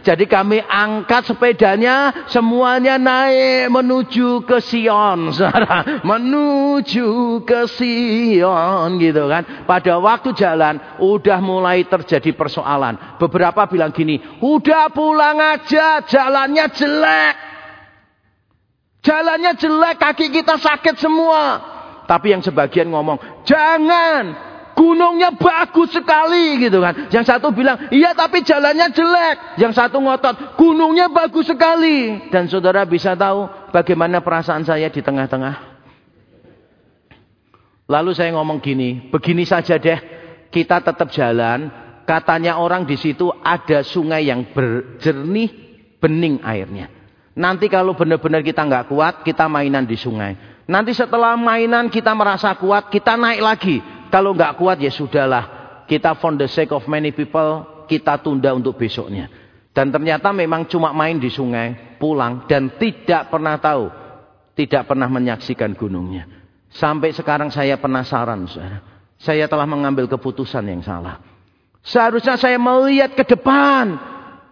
[0.05, 5.83] Jadi kami angkat sepedanya semuanya naik menuju ke Sion, saudara.
[6.11, 9.65] Menuju ke Sion gitu kan.
[9.65, 13.17] Pada waktu jalan udah mulai terjadi persoalan.
[13.17, 17.37] Beberapa bilang gini, "Udah pulang aja, jalannya jelek."
[19.01, 21.63] Jalannya jelek, kaki kita sakit semua.
[22.11, 24.46] Tapi yang sebagian ngomong, "Jangan,
[24.77, 27.09] Gunungnya bagus sekali gitu kan.
[27.09, 29.57] Yang satu bilang, iya tapi jalannya jelek.
[29.57, 32.29] Yang satu ngotot, gunungnya bagus sekali.
[32.29, 35.81] Dan saudara bisa tahu bagaimana perasaan saya di tengah-tengah.
[37.88, 39.96] Lalu saya ngomong gini, begini saja deh,
[40.53, 41.73] kita tetap jalan.
[42.05, 45.50] Katanya orang di situ ada sungai yang berjernih,
[45.98, 46.92] bening airnya.
[47.33, 50.37] Nanti kalau benar-benar kita nggak kuat, kita mainan di sungai.
[50.69, 53.77] Nanti setelah mainan kita merasa kuat, kita naik lagi.
[54.17, 55.44] Kalau nggak kuat ya sudahlah.
[55.85, 59.29] Kita for the sake of many people, kita tunda untuk besoknya.
[59.77, 63.92] Dan ternyata memang cuma main di sungai, pulang dan tidak pernah tahu,
[64.56, 66.25] tidak pernah menyaksikan gunungnya.
[66.73, 68.81] Sampai sekarang saya penasaran, saudara.
[69.21, 71.21] Saya telah mengambil keputusan yang salah.
[71.85, 74.00] Seharusnya saya melihat ke depan.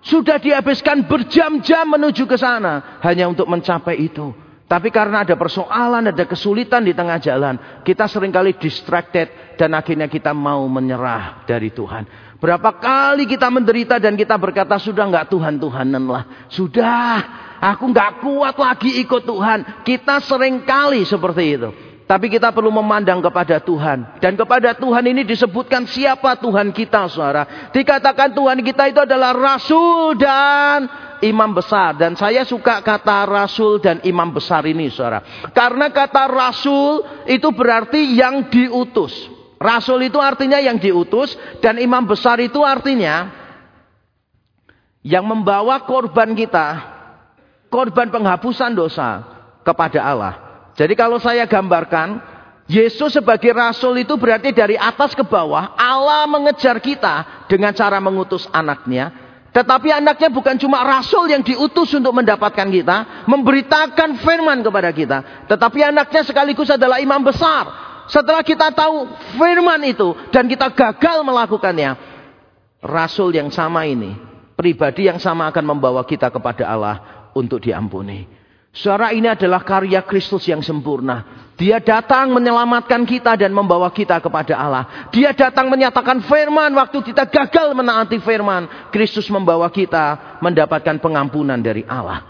[0.04, 3.00] Sudah dihabiskan berjam-jam menuju ke sana.
[3.00, 4.43] Hanya untuk mencapai itu.
[4.64, 7.84] Tapi karena ada persoalan, ada kesulitan di tengah jalan.
[7.84, 9.56] Kita sering kali distracted.
[9.60, 12.34] Dan akhirnya kita mau menyerah dari Tuhan.
[12.40, 16.24] Berapa kali kita menderita dan kita berkata, sudah nggak Tuhan-Tuhanan lah.
[16.50, 17.16] Sudah,
[17.60, 19.84] aku nggak kuat lagi ikut Tuhan.
[19.86, 21.70] Kita sering kali seperti itu.
[22.04, 24.20] Tapi kita perlu memandang kepada Tuhan.
[24.20, 27.72] Dan kepada Tuhan ini disebutkan siapa Tuhan kita, saudara.
[27.72, 30.84] Dikatakan Tuhan kita itu adalah Rasul dan
[31.24, 31.96] imam besar.
[31.96, 35.24] Dan saya suka kata Rasul dan imam besar ini, saudara.
[35.56, 39.12] Karena kata Rasul itu berarti yang diutus.
[39.56, 41.32] Rasul itu artinya yang diutus
[41.64, 43.32] dan imam besar itu artinya
[45.00, 46.84] yang membawa korban kita,
[47.72, 49.24] korban penghapusan dosa
[49.64, 50.34] kepada Allah.
[50.76, 52.20] Jadi kalau saya gambarkan,
[52.64, 58.48] Yesus sebagai rasul itu berarti dari atas ke bawah, Allah mengejar kita dengan cara mengutus
[58.52, 59.23] anaknya.
[59.54, 65.46] Tetapi anaknya bukan cuma rasul yang diutus untuk mendapatkan kita, memberitakan firman kepada kita.
[65.46, 67.70] Tetapi anaknya sekaligus adalah imam besar
[68.10, 71.96] setelah kita tahu firman itu dan kita gagal melakukannya,
[72.82, 74.18] rasul yang sama ini,
[74.58, 78.43] pribadi yang sama akan membawa kita kepada Allah untuk diampuni.
[78.74, 81.46] Suara ini adalah karya Kristus yang sempurna.
[81.54, 84.84] Dia datang menyelamatkan kita dan membawa kita kepada Allah.
[85.14, 88.90] Dia datang menyatakan firman waktu kita gagal menaati firman.
[88.90, 92.26] Kristus membawa kita mendapatkan pengampunan dari Allah.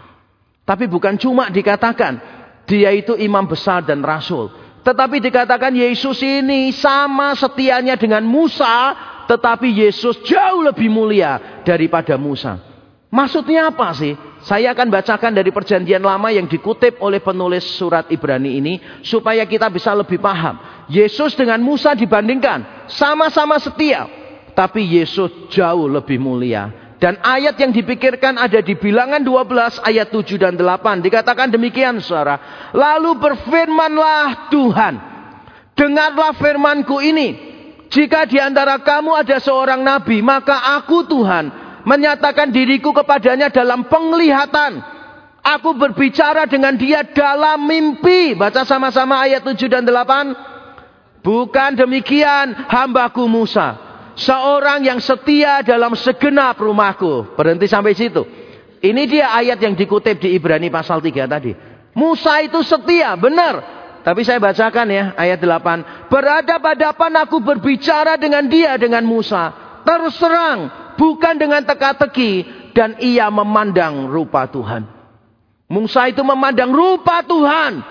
[0.68, 2.20] Tapi bukan cuma dikatakan
[2.68, 4.52] dia itu imam besar dan rasul.
[4.84, 8.92] Tetapi dikatakan Yesus ini sama setianya dengan Musa,
[9.24, 12.60] tetapi Yesus jauh lebih mulia daripada Musa.
[13.08, 14.12] Maksudnya apa sih?
[14.44, 19.72] Saya akan bacakan dari perjanjian lama yang dikutip oleh penulis surat Ibrani ini supaya kita
[19.72, 20.60] bisa lebih paham.
[20.92, 24.04] Yesus dengan Musa dibandingkan sama-sama setia,
[24.52, 30.40] tapi Yesus jauh lebih mulia dan ayat yang dipikirkan ada di bilangan 12 ayat 7
[30.40, 31.04] dan 8.
[31.04, 32.70] Dikatakan demikian saudara.
[32.72, 34.94] Lalu berfirmanlah Tuhan.
[35.76, 37.52] Dengarlah firmanku ini.
[37.92, 44.80] Jika di antara kamu ada seorang nabi, maka aku Tuhan menyatakan diriku kepadanya dalam penglihatan.
[45.44, 48.32] Aku berbicara dengan dia dalam mimpi.
[48.32, 50.32] Baca sama-sama ayat 7 dan 8.
[51.20, 53.76] Bukan demikian hambaku Musa
[54.16, 57.36] seorang yang setia dalam segenap rumahku.
[57.36, 58.24] Berhenti sampai situ.
[58.84, 61.52] Ini dia ayat yang dikutip di Ibrani pasal 3 tadi.
[61.96, 63.84] Musa itu setia, benar.
[64.04, 66.12] Tapi saya bacakan ya ayat 8.
[66.12, 69.52] Berhadapan-hadapan aku berbicara dengan dia dengan Musa.
[69.88, 72.62] Terserang, bukan dengan teka-teki.
[72.74, 74.82] Dan ia memandang rupa Tuhan.
[75.70, 77.82] Musa itu memandang rupa Tuhan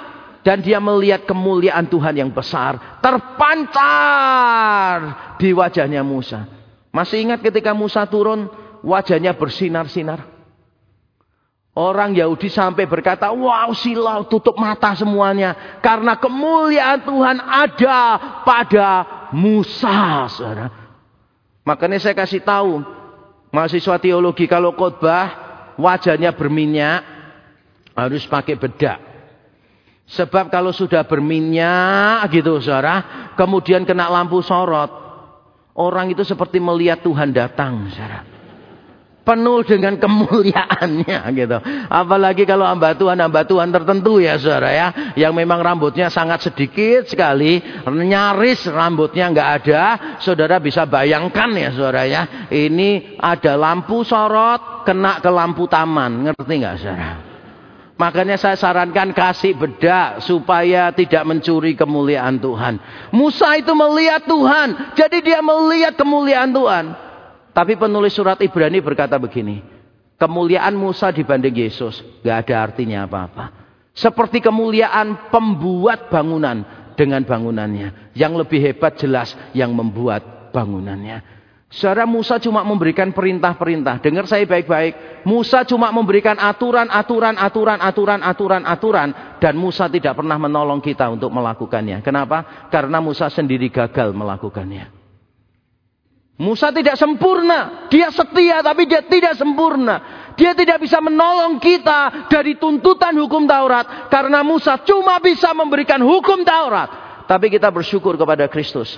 [0.43, 4.97] dan dia melihat kemuliaan Tuhan yang besar terpancar
[5.39, 6.45] di wajahnya Musa.
[6.91, 8.51] Masih ingat ketika Musa turun
[8.83, 10.35] wajahnya bersinar-sinar?
[11.73, 15.81] Orang Yahudi sampai berkata, wow silau tutup mata semuanya.
[15.81, 18.89] Karena kemuliaan Tuhan ada pada
[19.33, 20.29] Musa.
[20.29, 20.69] Saudara.
[21.65, 22.85] Makanya saya kasih tahu,
[23.53, 25.29] mahasiswa teologi kalau khotbah
[25.77, 27.05] wajahnya berminyak,
[27.93, 28.99] harus pakai bedak.
[30.09, 34.91] Sebab kalau sudah berminyak gitu saudara, kemudian kena lampu sorot,
[35.77, 38.32] orang itu seperti melihat Tuhan datang saudara.
[39.24, 41.57] Penuh dengan kemuliaannya gitu.
[41.88, 44.88] Apalagi kalau hamba Tuhan, hamba Tuhan tertentu ya saudara ya.
[45.15, 47.63] Yang memang rambutnya sangat sedikit sekali.
[47.88, 49.84] Nyaris rambutnya nggak ada.
[50.19, 52.51] Saudara bisa bayangkan ya saudara ya.
[52.51, 56.28] Ini ada lampu sorot, kena ke lampu taman.
[56.28, 57.34] Ngerti nggak saudara?
[57.93, 62.82] Makanya saya sarankan kasih bedak supaya tidak mencuri kemuliaan Tuhan.
[63.15, 67.02] Musa itu melihat Tuhan, jadi dia melihat kemuliaan Tuhan.
[67.53, 69.61] Tapi penulis surat Ibrani berkata begini,
[70.17, 73.45] kemuliaan Musa dibanding Yesus gak ada artinya apa-apa.
[73.93, 76.65] Seperti kemuliaan pembuat bangunan
[76.97, 78.17] dengan bangunannya.
[78.17, 81.33] Yang lebih hebat jelas yang membuat bangunannya.
[81.73, 83.97] Saudara Musa cuma memberikan perintah-perintah.
[84.01, 85.25] Dengar saya baik-baik.
[85.25, 89.09] Musa cuma memberikan aturan, aturan, aturan, aturan, aturan, aturan.
[89.37, 92.01] Dan Musa tidak pernah menolong kita untuk melakukannya.
[92.05, 92.69] Kenapa?
[92.69, 95.02] Karena Musa sendiri gagal melakukannya.
[96.34, 97.86] Musa tidak sempurna.
[97.93, 100.25] Dia setia tapi dia tidak sempurna.
[100.34, 104.09] Dia tidak bisa menolong kita dari tuntutan hukum Taurat.
[104.09, 106.89] Karena Musa cuma bisa memberikan hukum Taurat.
[107.29, 108.97] Tapi kita bersyukur kepada Kristus.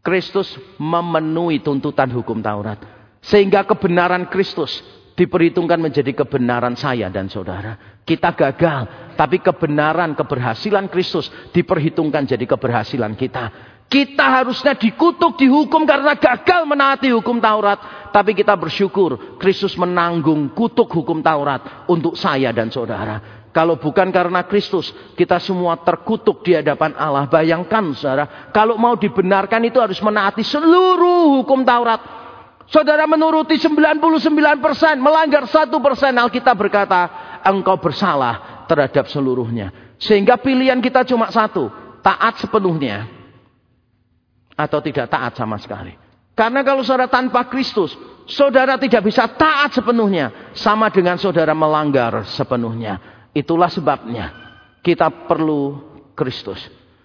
[0.00, 2.80] Kristus memenuhi tuntutan hukum Taurat.
[3.20, 4.80] Sehingga kebenaran Kristus
[5.14, 8.00] diperhitungkan menjadi kebenaran saya dan saudara.
[8.04, 13.73] Kita gagal, tapi kebenaran, keberhasilan Kristus diperhitungkan jadi keberhasilan kita.
[13.94, 18.10] Kita harusnya dikutuk, dihukum karena gagal menaati hukum Taurat.
[18.10, 23.46] Tapi kita bersyukur Kristus menanggung kutuk hukum Taurat untuk saya dan saudara.
[23.54, 27.30] Kalau bukan karena Kristus, kita semua terkutuk di hadapan Allah.
[27.30, 32.02] Bayangkan saudara, kalau mau dibenarkan itu harus menaati seluruh hukum Taurat.
[32.66, 34.02] Saudara menuruti 99%,
[34.98, 35.70] melanggar 1%.
[36.18, 37.00] Alkitab berkata,
[37.46, 39.70] engkau bersalah terhadap seluruhnya.
[40.02, 41.70] Sehingga pilihan kita cuma satu,
[42.02, 43.22] taat sepenuhnya
[44.54, 45.94] atau tidak taat sama sekali.
[46.34, 47.94] Karena kalau saudara tanpa Kristus,
[48.26, 50.54] saudara tidak bisa taat sepenuhnya.
[50.58, 52.98] Sama dengan saudara melanggar sepenuhnya.
[53.30, 54.34] Itulah sebabnya
[54.82, 55.78] kita perlu
[56.18, 56.58] Kristus.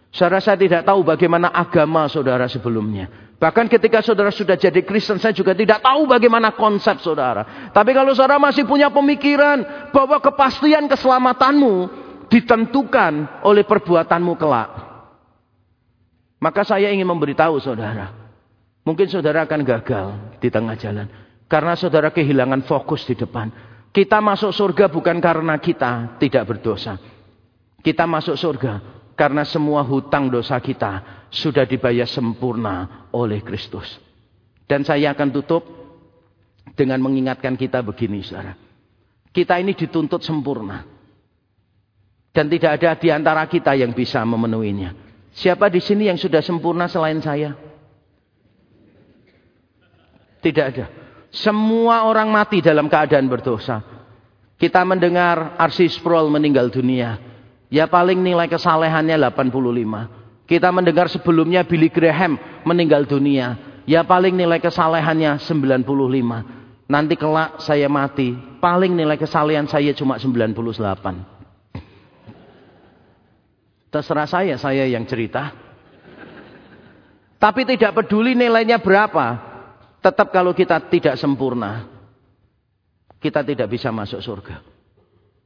[0.09, 3.29] Saudara saya tidak tahu bagaimana agama saudara sebelumnya.
[3.39, 7.71] Bahkan ketika saudara sudah jadi Kristen, saya juga tidak tahu bagaimana konsep saudara.
[7.71, 11.87] Tapi kalau saudara masih punya pemikiran bahwa kepastian keselamatanmu
[12.27, 14.88] ditentukan oleh perbuatanmu kelak.
[16.39, 18.15] Maka saya ingin memberitahu saudara.
[18.87, 20.07] Mungkin saudara akan gagal
[20.39, 21.07] di tengah jalan.
[21.51, 23.51] Karena saudara kehilangan fokus di depan.
[23.91, 26.95] Kita masuk surga bukan karena kita tidak berdosa.
[27.83, 28.79] Kita masuk surga
[29.19, 33.99] karena semua hutang dosa kita sudah dibayar sempurna oleh Kristus.
[34.63, 35.63] Dan saya akan tutup
[36.77, 38.55] dengan mengingatkan kita begini saudara.
[39.33, 40.85] Kita ini dituntut sempurna.
[42.29, 45.08] Dan tidak ada di antara kita yang bisa memenuhinya.
[45.39, 47.55] Siapa di sini yang sudah sempurna selain saya?
[50.43, 50.85] Tidak ada.
[51.31, 53.79] Semua orang mati dalam keadaan berdosa.
[54.59, 57.15] Kita mendengar Arsis Sproul meninggal dunia.
[57.71, 60.43] Ya paling nilai kesalehannya 85.
[60.43, 62.35] Kita mendengar sebelumnya Billy Graham
[62.67, 63.79] meninggal dunia.
[63.87, 66.91] Ya paling nilai kesalehannya 95.
[66.91, 68.35] Nanti kelak saya mati.
[68.59, 71.38] Paling nilai kesalehan saya cuma 98.
[73.89, 75.49] Terserah saya, saya yang cerita.
[77.41, 79.49] Tapi tidak peduli nilainya berapa.
[79.99, 81.89] Tetap kalau kita tidak sempurna.
[83.17, 84.61] Kita tidak bisa masuk surga.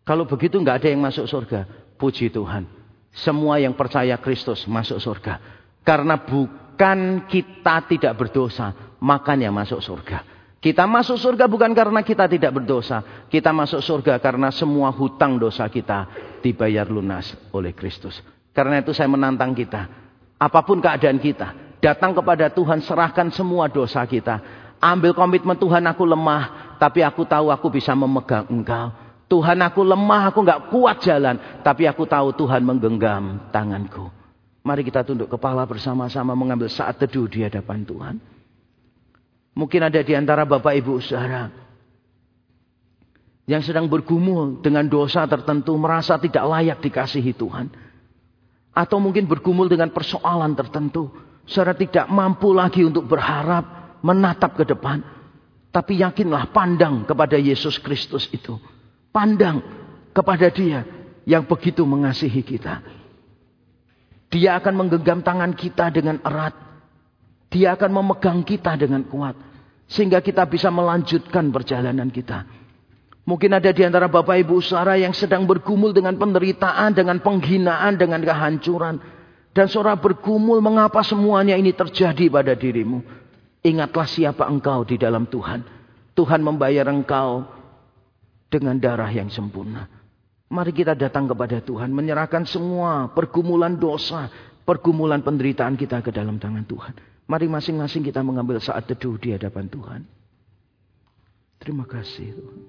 [0.04, 1.66] Kalau begitu nggak ada yang masuk surga.
[1.96, 2.68] Puji Tuhan.
[3.14, 5.40] Semua yang percaya Kristus masuk surga.
[5.86, 8.98] Karena bukan kita tidak berdosa.
[9.00, 10.33] Makanya masuk surga.
[10.64, 13.28] Kita masuk surga bukan karena kita tidak berdosa.
[13.28, 16.08] Kita masuk surga karena semua hutang dosa kita
[16.40, 18.24] dibayar lunas oleh Kristus.
[18.56, 19.92] Karena itu saya menantang kita.
[20.40, 21.76] Apa pun keadaan kita.
[21.84, 24.40] Datang kepada Tuhan, serahkan semua dosa kita.
[24.80, 26.80] Ambil komitmen Tuhan aku lemah.
[26.80, 28.96] Tapi aku tahu aku bisa memegang engkau.
[29.28, 31.60] Tuhan aku lemah, aku nggak kuat jalan.
[31.60, 34.08] Tapi aku tahu Tuhan menggenggam tanganku.
[34.64, 38.16] Mari kita tunduk kepala bersama-sama mengambil saat teduh di hadapan Tuhan.
[39.54, 41.64] Mungkin ada di antara Bapak Ibu Saudara
[43.44, 47.68] yang sedang bergumul dengan dosa tertentu, merasa tidak layak dikasihi Tuhan.
[48.74, 51.12] Atau mungkin bergumul dengan persoalan tertentu.
[51.46, 55.04] Saudara tidak mampu lagi untuk berharap, menatap ke depan.
[55.70, 58.58] Tapi yakinlah pandang kepada Yesus Kristus itu.
[59.12, 59.60] Pandang
[60.16, 60.88] kepada dia
[61.28, 62.80] yang begitu mengasihi kita.
[64.34, 66.56] Dia akan menggenggam tangan kita dengan erat.
[67.54, 69.38] Dia akan memegang kita dengan kuat.
[69.86, 72.50] Sehingga kita bisa melanjutkan perjalanan kita.
[73.24, 78.20] Mungkin ada di antara Bapak Ibu saudara yang sedang bergumul dengan penderitaan, dengan penghinaan, dengan
[78.26, 78.98] kehancuran.
[79.54, 83.06] Dan saudara bergumul mengapa semuanya ini terjadi pada dirimu.
[83.64, 85.62] Ingatlah siapa engkau di dalam Tuhan.
[86.18, 87.48] Tuhan membayar engkau
[88.50, 89.88] dengan darah yang sempurna.
[90.52, 91.94] Mari kita datang kepada Tuhan.
[91.94, 94.28] Menyerahkan semua pergumulan dosa.
[94.68, 97.13] Pergumulan penderitaan kita ke dalam tangan Tuhan.
[97.24, 100.02] Mari masing-masing kita mengambil saat teduh di hadapan Tuhan.
[101.64, 102.62] Terima kasih Tuhan.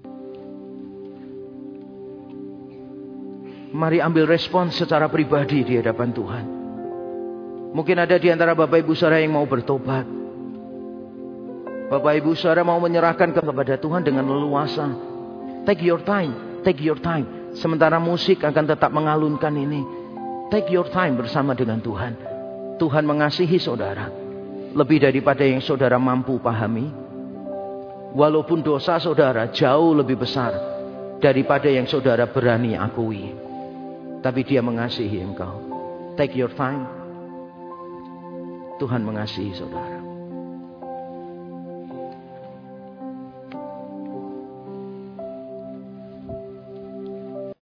[3.75, 6.45] Mari ambil respon secara pribadi di hadapan Tuhan.
[7.75, 10.07] Mungkin ada di antara Bapak Ibu Saudara yang mau bertobat.
[11.91, 14.87] Bapak Ibu Saudara mau menyerahkan kepada Tuhan dengan leluasa.
[15.67, 17.51] Take your time, take your time.
[17.59, 19.83] Sementara musik akan tetap mengalunkan ini.
[20.55, 22.15] Take your time bersama dengan Tuhan.
[22.79, 24.24] Tuhan mengasihi saudara.
[24.75, 26.91] Lebih daripada yang saudara mampu pahami.
[28.11, 30.51] Walaupun dosa saudara jauh lebih besar
[31.23, 33.31] daripada yang saudara berani akui.
[34.19, 35.63] Tapi dia mengasihi engkau.
[36.19, 36.87] Take your time.
[38.75, 39.94] Tuhan mengasihi saudara.